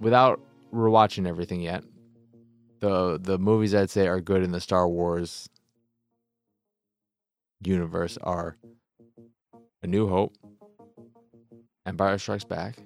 [0.00, 0.40] without
[0.72, 1.84] rewatching everything yet,
[2.80, 5.48] the the movies I'd say are good in the Star Wars
[7.62, 8.56] universe are
[9.82, 10.36] A New Hope,
[11.86, 12.76] Empire Strikes Back,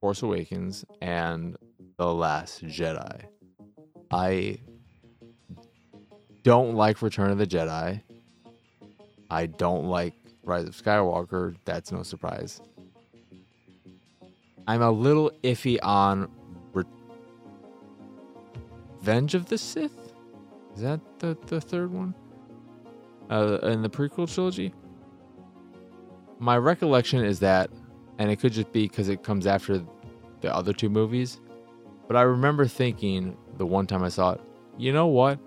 [0.00, 1.56] Force Awakens, and
[1.96, 3.24] The Last Jedi.
[4.10, 4.58] I
[6.42, 8.02] don't like Return of the Jedi.
[9.30, 10.12] I don't like
[10.44, 11.56] Rise of Skywalker.
[11.64, 12.60] That's no surprise.
[14.66, 16.30] I'm a little iffy on
[19.00, 20.12] Revenge of the Sith.
[20.74, 22.14] Is that the, the third one?
[23.30, 24.72] Uh, in the prequel trilogy?
[26.38, 27.70] My recollection is that,
[28.18, 29.84] and it could just be because it comes after
[30.40, 31.40] the other two movies,
[32.08, 34.40] but I remember thinking the one time I saw it,
[34.76, 35.38] you know what?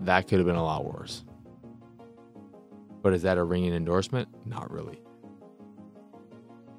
[0.00, 1.24] that could have been a lot worse.
[3.02, 4.28] But is that a ringing endorsement?
[4.44, 5.00] Not really.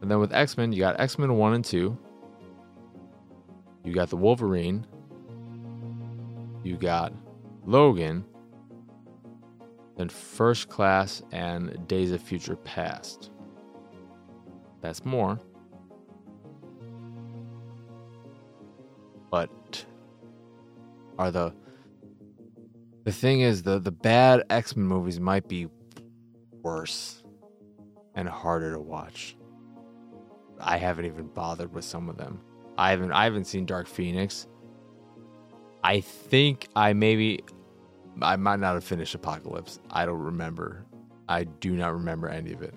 [0.01, 1.97] And then with X Men, you got X Men 1 and 2.
[3.83, 4.85] You got the Wolverine.
[6.63, 7.13] You got
[7.65, 8.25] Logan.
[9.97, 13.31] Then First Class and Days of Future Past.
[14.81, 15.39] That's more.
[19.29, 19.85] But
[21.17, 21.53] are the
[23.03, 25.67] the thing is, the the bad X Men movies might be
[26.61, 27.23] worse
[28.15, 29.35] and harder to watch.
[30.59, 32.41] I haven't even bothered with some of them.
[32.77, 34.47] I haven't I haven't seen Dark Phoenix.
[35.83, 37.41] I think I maybe
[38.21, 39.79] I might not have finished Apocalypse.
[39.89, 40.85] I don't remember.
[41.27, 42.73] I do not remember any of it.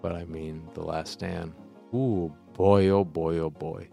[0.00, 1.54] But I mean, The Last Stand.
[1.94, 3.88] Ooh, boy, oh boy, oh boy.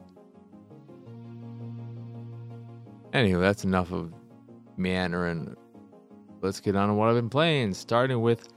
[3.14, 4.14] Anyway, that's enough of
[4.78, 5.56] meandering.
[6.42, 8.50] Let's get on to what I've been playing, starting with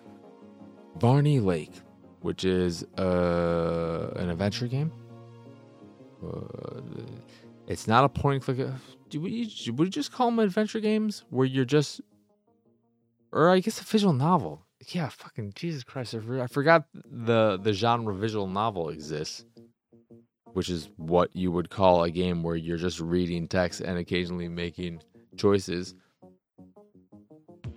[0.97, 1.73] Varney Lake,
[2.21, 4.93] which is uh, an adventure game.
[6.25, 6.81] Uh,
[7.67, 8.69] it's not a point and click.
[9.09, 12.01] Do we, would just call them adventure games where you're just,
[13.33, 14.65] or I guess a visual novel?
[14.89, 16.15] Yeah, fucking Jesus Christ!
[16.15, 19.45] I forgot the the genre visual novel exists
[20.53, 24.49] which is what you would call a game where you're just reading text and occasionally
[24.49, 25.01] making
[25.37, 25.95] choices.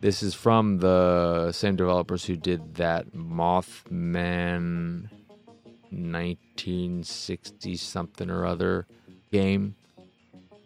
[0.06, 5.10] This is from the same developers who did that Mothman
[5.90, 8.86] 1960 something or other
[9.32, 9.74] game.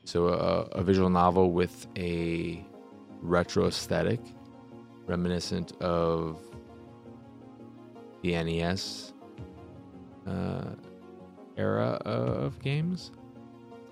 [0.03, 2.65] So, a, a visual novel with a
[3.21, 4.19] retro aesthetic,
[5.05, 6.37] reminiscent of
[8.21, 9.13] the NES.
[10.27, 10.71] Uh,
[11.55, 13.11] era of games.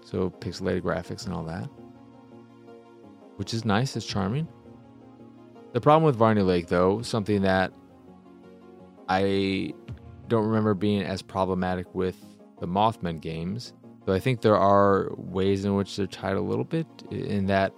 [0.04, 1.70] So pixelated graphics and all that.
[3.38, 4.50] Which is nice, it's charming.
[5.74, 7.72] The problem with Varney Lake, though, something that
[9.08, 9.74] I
[10.28, 12.18] don't remember being as problematic with
[12.60, 13.74] the Mothman games,
[14.06, 17.74] though I think there are ways in which they're tied a little bit, in that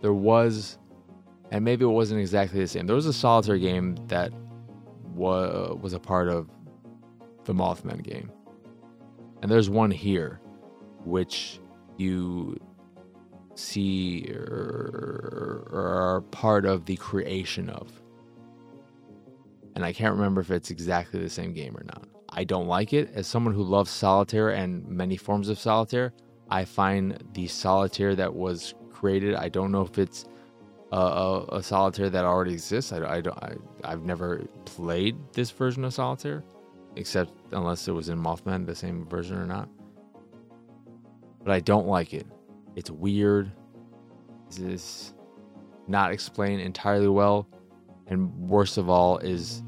[0.00, 0.78] there was,
[1.50, 4.32] and maybe it wasn't exactly the same, there was a solitaire game that
[5.14, 6.48] was, was a part of
[7.44, 8.30] the Mothman game.
[9.42, 10.40] And there's one here,
[11.04, 11.60] which
[11.96, 12.58] you
[13.58, 17.90] see or, are part of the creation of.
[19.74, 22.08] And I can't remember if it's exactly the same game or not.
[22.30, 23.10] I don't like it.
[23.14, 26.12] As someone who loves solitaire and many forms of solitaire,
[26.50, 30.26] I find the solitaire that was created, I don't know if it's
[30.92, 32.92] a, a, a, solitaire that already exists.
[32.92, 33.36] I, I don't.
[33.38, 33.54] I,
[33.84, 36.44] I've never played this version of solitaire,
[36.94, 39.68] except unless it was in Mothman, the same version or not.
[41.42, 42.26] But I don't like it.
[42.76, 43.50] It's weird.
[44.48, 45.14] This is
[45.88, 47.48] not explained entirely well,
[48.06, 49.62] and worst of all is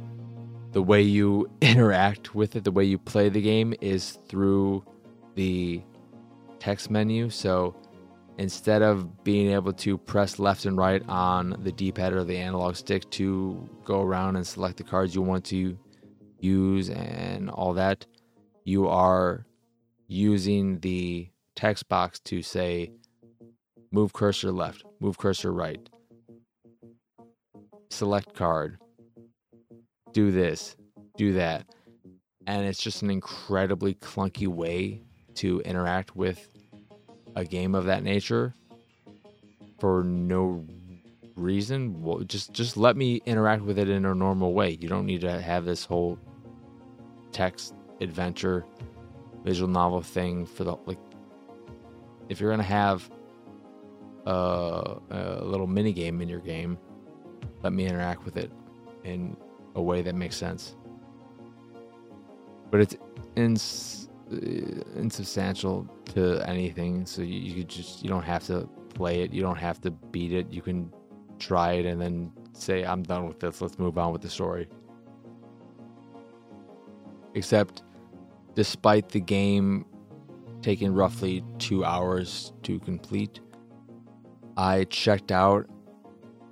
[0.73, 2.65] the way you interact with it.
[2.65, 4.85] The way you play the game is through
[5.35, 5.83] the
[6.61, 7.31] text menu.
[7.31, 7.75] So
[8.37, 12.77] instead of being able to press left and right on the D-pad or the analog
[12.77, 15.79] stick to go around and select the cards you want to
[16.41, 18.05] use and all that,
[18.65, 19.47] you are
[20.09, 22.93] using the text box to say
[23.91, 25.89] move cursor left, move cursor right,
[27.91, 28.79] select card,
[30.13, 30.77] do this,
[31.17, 31.67] do that.
[32.47, 35.03] And it's just an incredibly clunky way
[35.35, 36.49] to interact with
[37.37, 38.55] a game of that nature
[39.79, 40.67] for no
[41.37, 42.03] reason.
[42.03, 44.77] Well, just just let me interact with it in a normal way.
[44.81, 46.19] You don't need to have this whole
[47.33, 48.65] text adventure
[49.45, 50.99] visual novel thing for the like.
[52.29, 53.11] If you're gonna have
[54.29, 56.79] a, little mini game in your game,
[57.63, 58.51] let me interact with it
[59.05, 59.37] in
[59.75, 60.77] a way that makes sense.
[62.71, 62.97] But it's
[63.37, 64.37] ins- uh,
[64.97, 69.33] insubstantial to anything, so you, you just you don't have to play it.
[69.33, 70.53] You don't have to beat it.
[70.53, 70.93] You can
[71.39, 73.63] try it and then say, "I'm done with this.
[73.63, 74.69] Let's move on with the story."
[77.35, 77.83] Except,
[78.55, 79.87] despite the game
[80.61, 83.41] taking roughly two hours to complete,
[84.59, 85.67] I checked out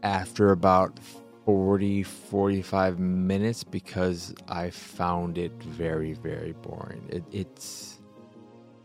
[0.04, 1.00] after about
[1.44, 7.04] 40 45 minutes because I found it very very boring.
[7.10, 8.00] It, it's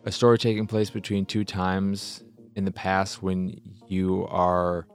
[0.06, 2.24] a story taking place between two times
[2.56, 4.88] in the past when you are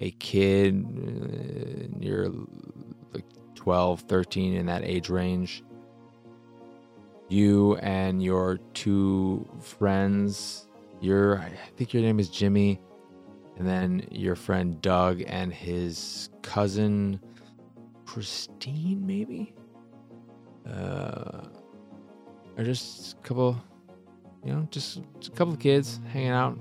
[0.00, 0.86] a kid
[2.00, 2.30] you're
[3.12, 3.24] like
[3.54, 5.62] 12 13 in that age range
[7.28, 10.68] you and your two friends
[11.00, 12.80] your i think your name is jimmy
[13.56, 17.20] and then your friend Doug and his cousin
[18.04, 19.54] Christine, maybe,
[20.70, 21.42] uh,
[22.62, 23.62] just a couple,
[24.44, 26.58] you know, just, just a couple of kids hanging out,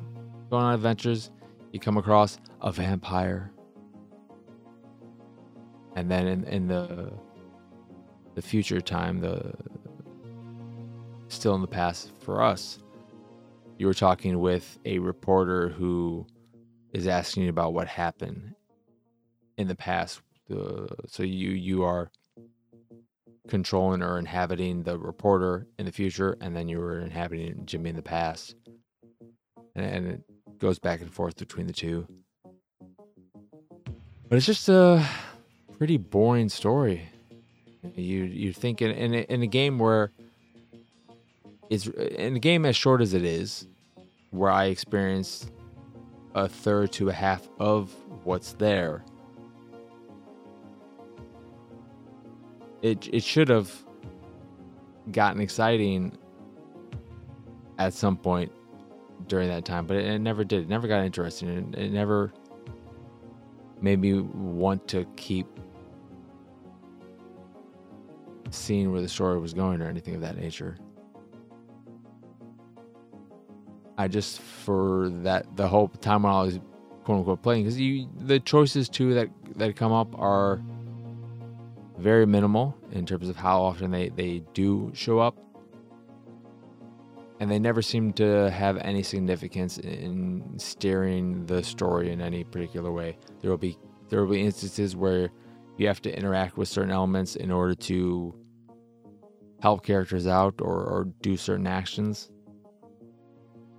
[0.50, 1.32] going on adventures.
[1.72, 3.52] You come across a vampire,
[5.96, 7.12] and then in, in the
[8.36, 9.54] the future time, the
[11.28, 12.80] still in the past for us,
[13.78, 16.26] you were talking with a reporter who
[16.96, 18.56] is asking you about what happened
[19.58, 20.22] in the past.
[20.50, 22.10] Uh, so you you are
[23.50, 27.96] controlling or inhabiting the reporter in the future, and then you were inhabiting Jimmy in
[27.98, 28.56] the past,
[29.76, 30.22] and, and it
[30.58, 32.08] goes back and forth between the two.
[34.30, 35.06] But it's just a
[35.78, 37.10] pretty boring story.
[37.96, 40.12] You you think in in a, in a game where
[41.70, 43.68] it's in a game as short as it is,
[44.32, 45.52] where I experienced
[46.36, 49.04] a third to a half of what's there.
[52.82, 53.74] It it should have
[55.12, 56.18] gotten exciting
[57.80, 58.52] at some point
[59.28, 60.64] during that time, but it, it never did.
[60.64, 61.74] It never got interesting.
[61.74, 62.34] It, it never
[63.82, 65.48] made me want to keep
[68.50, 70.78] seeing where the story was going or anything of that nature.
[73.98, 76.60] I just for that the whole time when I was
[77.06, 80.62] quote unquote playing because you the choices too that that come up are
[81.98, 85.38] very minimal in terms of how often they they do show up.
[87.40, 92.92] And they never seem to have any significance in steering the story in any particular
[92.92, 93.18] way.
[93.42, 93.78] There will be
[94.10, 95.30] there will be instances where
[95.78, 98.34] you have to interact with certain elements in order to
[99.62, 102.30] help characters out or, or do certain actions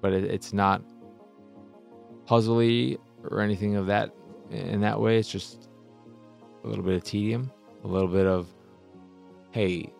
[0.06, 0.82] but it, it's not
[2.28, 4.14] puzzly or anything of that
[4.52, 5.18] in that way.
[5.18, 5.68] It's just
[6.62, 7.50] a little bit of tedium,
[7.82, 8.46] a little bit of,
[9.50, 9.92] hey,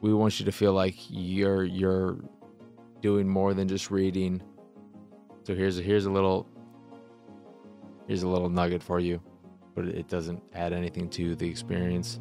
[0.00, 2.16] we want you to feel like you're you're
[3.02, 4.40] doing more than just reading.
[5.42, 6.46] So here's a, here's a little
[8.08, 9.20] here's a little nugget for you,
[9.74, 12.20] but it doesn't add anything to the experience.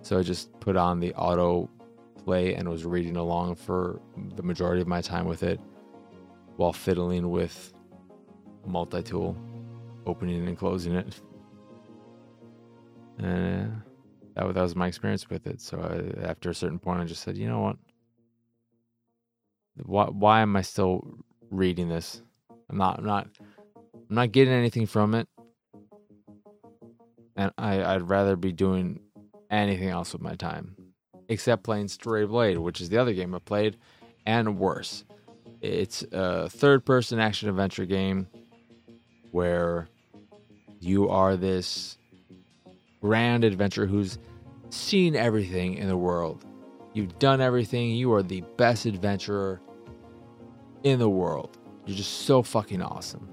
[0.00, 1.68] So I just put on the auto
[2.32, 4.00] and was reading along for
[4.36, 5.60] the majority of my time with it
[6.56, 7.72] while fiddling with
[8.66, 9.36] multi tool,
[10.06, 11.20] opening and closing it.
[13.18, 13.82] And
[14.36, 15.60] uh, that, that was my experience with it.
[15.60, 17.76] So I, after a certain point, I just said, you know what?
[19.84, 21.04] Why, why am I still
[21.50, 22.22] reading this?
[22.70, 23.28] I'm not, I'm not
[24.08, 25.28] I'm not getting anything from it.
[27.36, 29.00] And I, I'd rather be doing
[29.50, 30.77] anything else with my time.
[31.28, 33.76] Except playing Stray Blade, which is the other game I played,
[34.24, 35.04] and worse.
[35.60, 38.28] It's a third person action adventure game
[39.30, 39.88] where
[40.80, 41.98] you are this
[43.00, 44.18] grand adventurer who's
[44.70, 46.44] seen everything in the world.
[46.94, 47.90] You've done everything.
[47.90, 49.60] You are the best adventurer
[50.82, 51.58] in the world.
[51.86, 53.28] You're just so fucking awesome.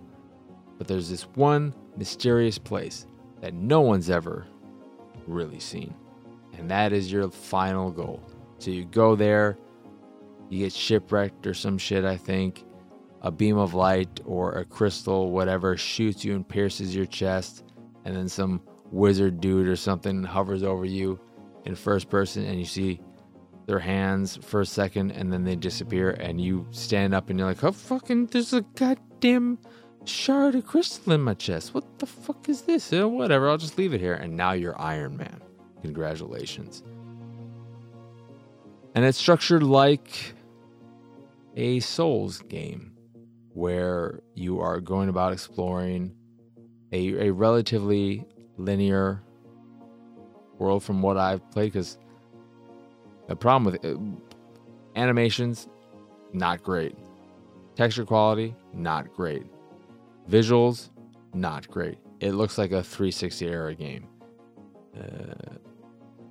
[0.78, 3.08] But there's this one mysterious place
[3.42, 4.46] that no one's ever
[5.28, 5.94] really seen.
[6.58, 8.24] And that is your final goal.
[8.60, 9.58] So you go there,
[10.50, 12.64] you get shipwrecked or some shit, I think.
[13.22, 17.64] A beam of light or a crystal, whatever, shoots you and pierces your chest.
[18.06, 21.20] And then some wizard dude or something hovers over you
[21.66, 23.02] in first person and you see
[23.66, 27.48] their hands for a second and then they disappear and you stand up and you're
[27.48, 29.58] like, oh fucking there's a goddamn
[30.06, 31.74] shard of crystal in my chest.
[31.74, 32.94] What the fuck is this?
[32.94, 34.14] Oh, whatever, I'll just leave it here.
[34.14, 35.42] And now you're Iron Man.
[35.86, 36.84] Congratulations.
[38.96, 40.34] And it's structured like
[41.56, 42.94] a Souls game
[43.54, 46.16] where you are going about exploring
[46.92, 48.26] a, a relatively
[48.58, 49.22] linear
[50.58, 52.00] world from what I've played because
[53.28, 53.98] the problem with it,
[54.96, 55.68] animations,
[56.34, 56.98] not great.
[57.76, 59.44] Texture quality, not great.
[60.30, 60.90] Visuals,
[61.36, 62.00] not great.
[62.22, 64.08] It looks like a 360 era game.
[64.98, 65.58] Uh,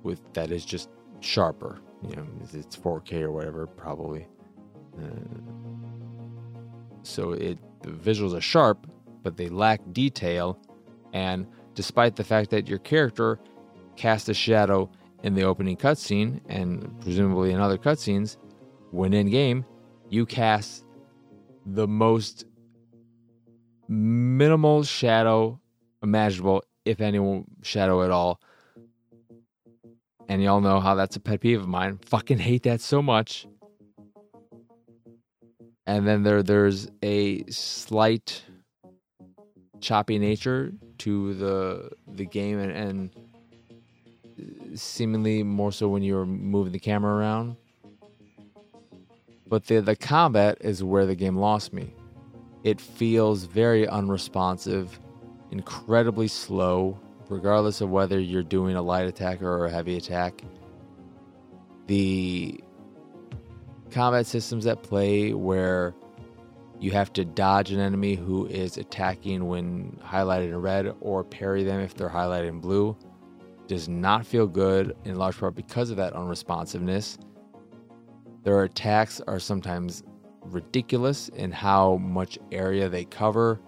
[0.05, 0.89] with that is just
[1.19, 1.79] sharper.
[2.07, 4.27] You know, it's 4K or whatever, probably.
[4.97, 5.07] Uh,
[7.03, 8.87] so it the visuals are sharp,
[9.23, 10.57] but they lack detail.
[11.13, 13.39] And despite the fact that your character
[13.95, 14.89] casts a shadow
[15.23, 18.37] in the opening cutscene and presumably in other cutscenes,
[18.91, 19.65] when in game,
[20.09, 20.85] you cast
[21.65, 22.45] the most
[23.87, 25.59] minimal shadow
[26.01, 28.39] imaginable, if any shadow at all.
[30.27, 31.99] And y'all know how that's a pet peeve of mine.
[32.05, 33.47] Fucking hate that so much.
[35.87, 38.43] And then there there's a slight
[39.81, 46.79] choppy nature to the the game and, and seemingly more so when you're moving the
[46.79, 47.55] camera around.
[49.47, 51.93] But the the combat is where the game lost me.
[52.63, 54.99] It feels very unresponsive,
[55.51, 56.99] incredibly slow,
[57.29, 60.43] regardless of whether you're doing a light attack or a heavy attack.
[61.87, 62.59] The
[63.91, 65.95] combat systems at play where
[66.79, 71.63] you have to dodge an enemy who is attacking when highlighted in red or parry
[71.63, 72.97] them if they're highlighted in blue
[73.67, 77.17] does not feel good in large part because of that unresponsiveness.
[78.43, 80.03] Their attacks are sometimes
[80.43, 83.59] ridiculous in how much area they cover.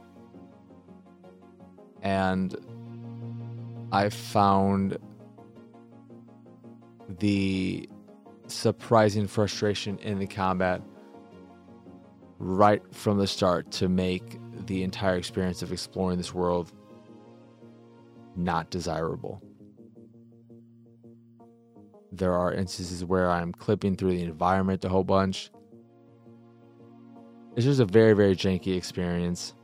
[2.04, 2.56] And
[3.92, 4.98] I found
[7.20, 7.90] the
[8.48, 10.82] surprising frustration in the combat
[12.40, 16.72] right from the start to make the entire experience of exploring this world
[18.36, 19.42] not desirable.
[22.12, 25.50] There are instances where I'm clipping through the environment a whole bunch.
[27.56, 29.56] It's just a very, very janky experience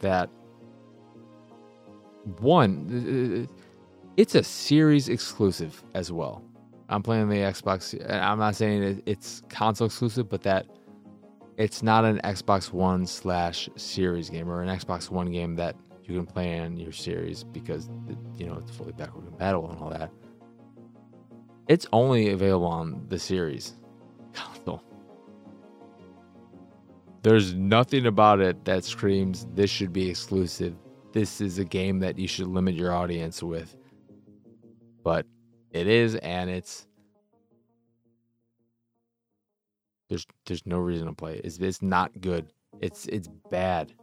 [0.00, 0.30] that
[2.40, 3.62] one uh, uh,
[4.16, 6.42] it's a series exclusive as well.
[6.88, 7.98] I'm playing the Xbox.
[8.10, 10.66] I'm not saying it's console exclusive, but that
[11.56, 16.14] it's not an Xbox One slash series game or an Xbox One game that you
[16.14, 17.88] can play on your series because
[18.36, 20.10] you know it's fully backward compatible and all that.
[21.68, 23.74] It's only available on the series
[24.32, 24.82] console.
[27.22, 30.76] There's nothing about it that screams this should be exclusive.
[31.16, 33.74] This is a game that you should limit your audience with.
[35.02, 35.24] But
[35.70, 36.86] it is and it's
[40.10, 41.46] there's there's no reason to play it.
[41.46, 42.52] It's, it's not good.
[42.82, 43.94] It's it's bad.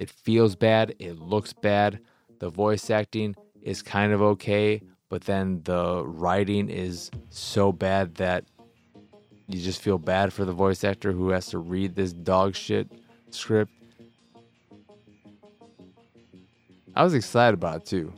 [0.00, 2.00] It feels bad, it looks bad.
[2.40, 8.44] The voice acting is kind of okay, but then the writing is so bad that
[9.46, 12.90] you just feel bad for the voice actor who has to read this dog shit
[13.30, 13.75] script.
[16.96, 18.12] I was excited about it too.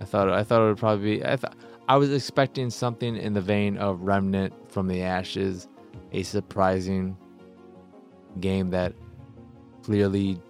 [0.00, 1.36] I thought I thought it would probably be I
[1.86, 5.68] I was expecting something in the vein of Remnant from the Ashes,
[6.12, 7.16] a surprising
[8.40, 8.94] game that
[9.82, 10.40] clearly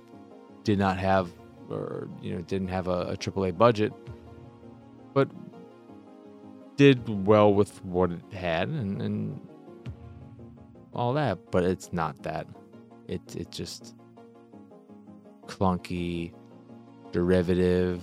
[0.62, 1.30] did not have
[1.68, 3.92] or you know didn't have a, a AAA budget,
[5.12, 5.28] but
[6.76, 9.48] did well with what it had, and, and
[10.94, 12.46] all that, but it's not that.
[13.08, 13.96] It it's just
[15.51, 16.32] clunky,
[17.12, 18.03] derivative,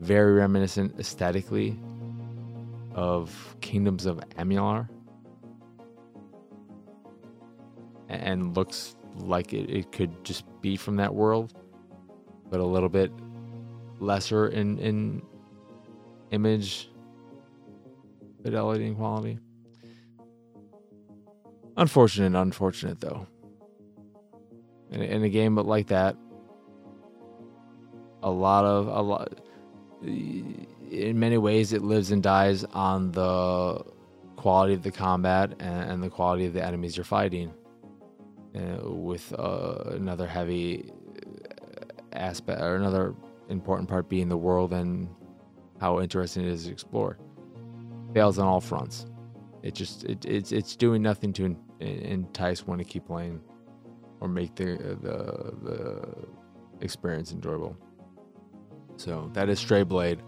[0.00, 1.78] very reminiscent aesthetically
[2.94, 4.88] of Kingdoms of Amalur.
[8.08, 11.54] And looks like it, it could just be from that world,
[12.50, 13.12] but a little bit
[14.00, 15.22] lesser in, in
[16.30, 16.90] image
[18.42, 19.38] fidelity and quality.
[21.76, 23.26] Unfortunate, unfortunate though.
[24.90, 26.16] In, in a game but like that,
[28.22, 29.40] a lot of a lot
[30.02, 33.84] in many ways it lives and dies on the
[34.36, 37.52] quality of the combat and, and the quality of the enemies you're fighting
[38.56, 40.90] uh, with uh, another heavy
[42.12, 43.14] aspect or another
[43.48, 45.08] important part being the world and
[45.80, 47.18] how interesting it is to explore.
[48.14, 49.06] Fails on all fronts.
[49.62, 53.40] It just it, it's it's doing nothing to entice one to keep playing
[54.20, 56.14] or make the uh, the the
[56.80, 57.76] experience enjoyable
[59.00, 60.20] so that is Stray Blade.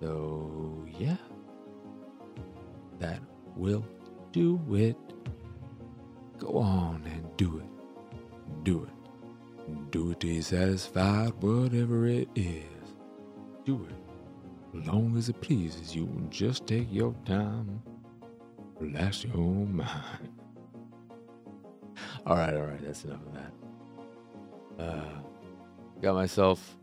[0.00, 1.16] So, yeah,
[2.98, 3.20] that
[3.56, 3.86] will
[4.32, 4.96] do it.
[6.38, 7.66] Go on and do it.
[8.64, 8.99] Do it.
[9.92, 12.64] You're satisfied, whatever it is.
[13.64, 14.10] Do it
[14.72, 17.82] long as it pleases you, just take your time,
[18.78, 19.90] relax your mind.
[22.26, 24.84] all right, all right, that's enough of that.
[24.84, 25.20] Uh,
[26.00, 26.76] got myself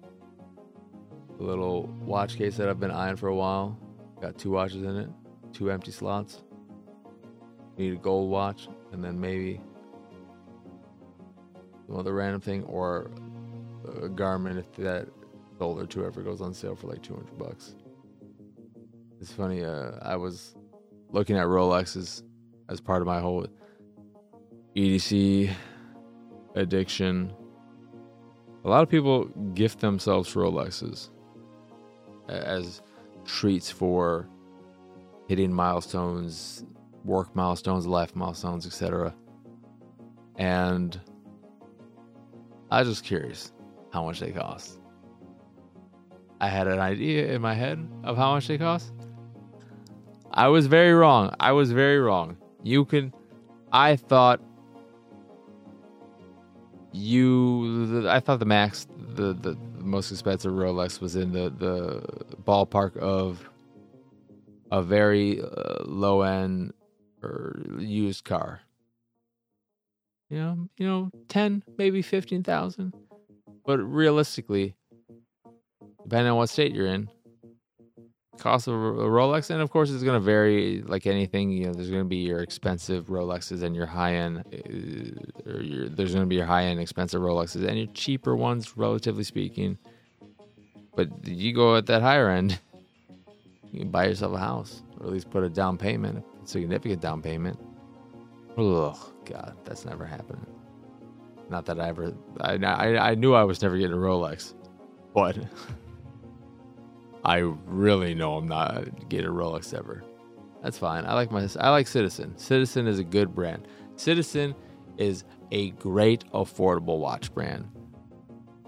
[1.40, 3.78] a little watch case that I've been eyeing for a while.
[4.22, 5.10] Got two watches in it,
[5.54, 6.44] two empty slots.
[7.78, 9.62] Need a gold watch, and then maybe
[11.88, 13.10] some other random thing, or
[13.86, 15.08] a Garmin if that
[15.58, 17.76] Solar 2 ever goes on sale for like 200 bucks.
[19.20, 20.56] It's funny, uh, I was
[21.12, 22.22] looking at Rolexes
[22.70, 23.48] as part of my whole
[24.76, 25.52] EDC
[26.56, 27.34] addiction.
[28.64, 29.26] A lot of people
[29.56, 31.10] gift themselves Rolexes
[32.28, 32.82] as
[33.26, 34.28] treats for
[35.28, 36.64] hitting milestones,
[37.04, 39.16] work milestones, life milestones, etc.
[40.36, 41.00] And
[42.70, 43.54] I was just curious
[43.94, 44.80] how much they cost.
[46.40, 48.94] I had an idea in my head of how much they cost.
[50.32, 51.34] I was very wrong.
[51.40, 52.38] I was very wrong.
[52.64, 53.14] You can.
[53.72, 54.42] I thought
[56.92, 58.08] you.
[58.08, 62.02] I thought the max, the the most expensive Rolex was in the the
[62.44, 63.50] ballpark of
[64.72, 66.74] a very uh, low end
[67.24, 68.62] or used car.
[70.30, 72.94] You know, you know, ten, maybe fifteen thousand.
[73.66, 74.76] But realistically,
[76.04, 77.10] depending on what state you're in,
[78.38, 81.52] cost of a Rolex, and of course it's going to vary like anything.
[81.52, 85.62] You know, there's going to be your expensive Rolexes and your high end, uh, or
[85.62, 89.24] your, there's going to be your high end expensive Rolexes and your cheaper ones, relatively
[89.24, 89.78] speaking.
[90.96, 92.60] But you go at that higher end,
[93.72, 97.02] you can buy yourself a house, or at least put a down payment, a significant
[97.02, 97.60] down payment.
[98.58, 98.98] Ugh,
[99.30, 100.46] God, that's never happening.
[101.50, 104.54] Not that I ever, I, I, I knew I was never getting a Rolex,
[105.14, 105.38] but.
[107.24, 110.04] I really know I'm not getting a Rolex ever.
[110.64, 111.06] That's fine.
[111.06, 112.38] I like my I like Citizen.
[112.38, 113.68] Citizen is a good brand.
[113.98, 114.56] Citizen
[114.98, 117.68] is a great affordable watch brand,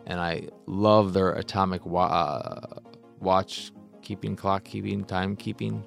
[0.05, 2.79] and I love their atomic wa- uh,
[3.21, 5.83] watch keeping, clock keeping, time keeping,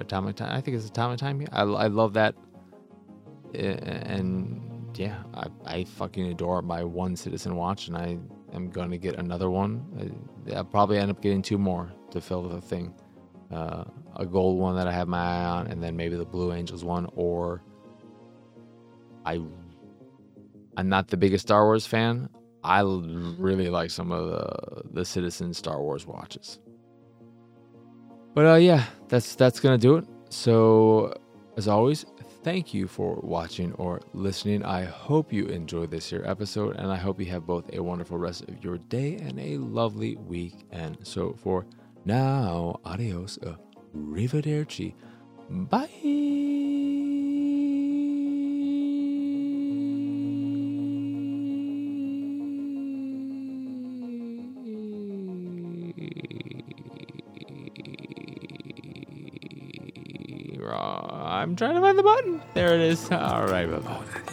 [0.00, 0.52] atomic time.
[0.56, 1.46] I think it's atomic time.
[1.52, 2.34] I I love that,
[3.56, 8.18] and yeah, I I fucking adore my one Citizen watch, and I
[8.54, 9.84] am gonna get another one.
[10.54, 12.94] I'll probably end up getting two more to fill the thing.
[13.50, 13.84] Uh,
[14.16, 16.84] a gold one that I have my eye on, and then maybe the Blue Angels
[16.84, 17.62] one, or
[19.24, 19.40] I
[20.76, 22.28] I'm not the biggest Star Wars fan.
[22.64, 26.58] I really like some of the the Citizen Star Wars watches.
[28.34, 30.06] But uh, yeah, that's that's gonna do it.
[30.28, 31.14] So
[31.56, 32.04] as always,
[32.46, 34.64] thank you for watching or listening.
[34.64, 38.18] I hope you enjoyed this here episode, and I hope you have both a wonderful
[38.18, 40.98] rest of your day and a lovely weekend.
[41.02, 41.66] So for
[42.04, 43.36] now, adios,
[43.96, 44.94] arrivederci,
[45.50, 46.55] bye.
[61.46, 62.42] I'm trying to find the button.
[62.54, 63.08] There it is.
[63.12, 63.70] All right.
[63.70, 64.32] Bye-bye.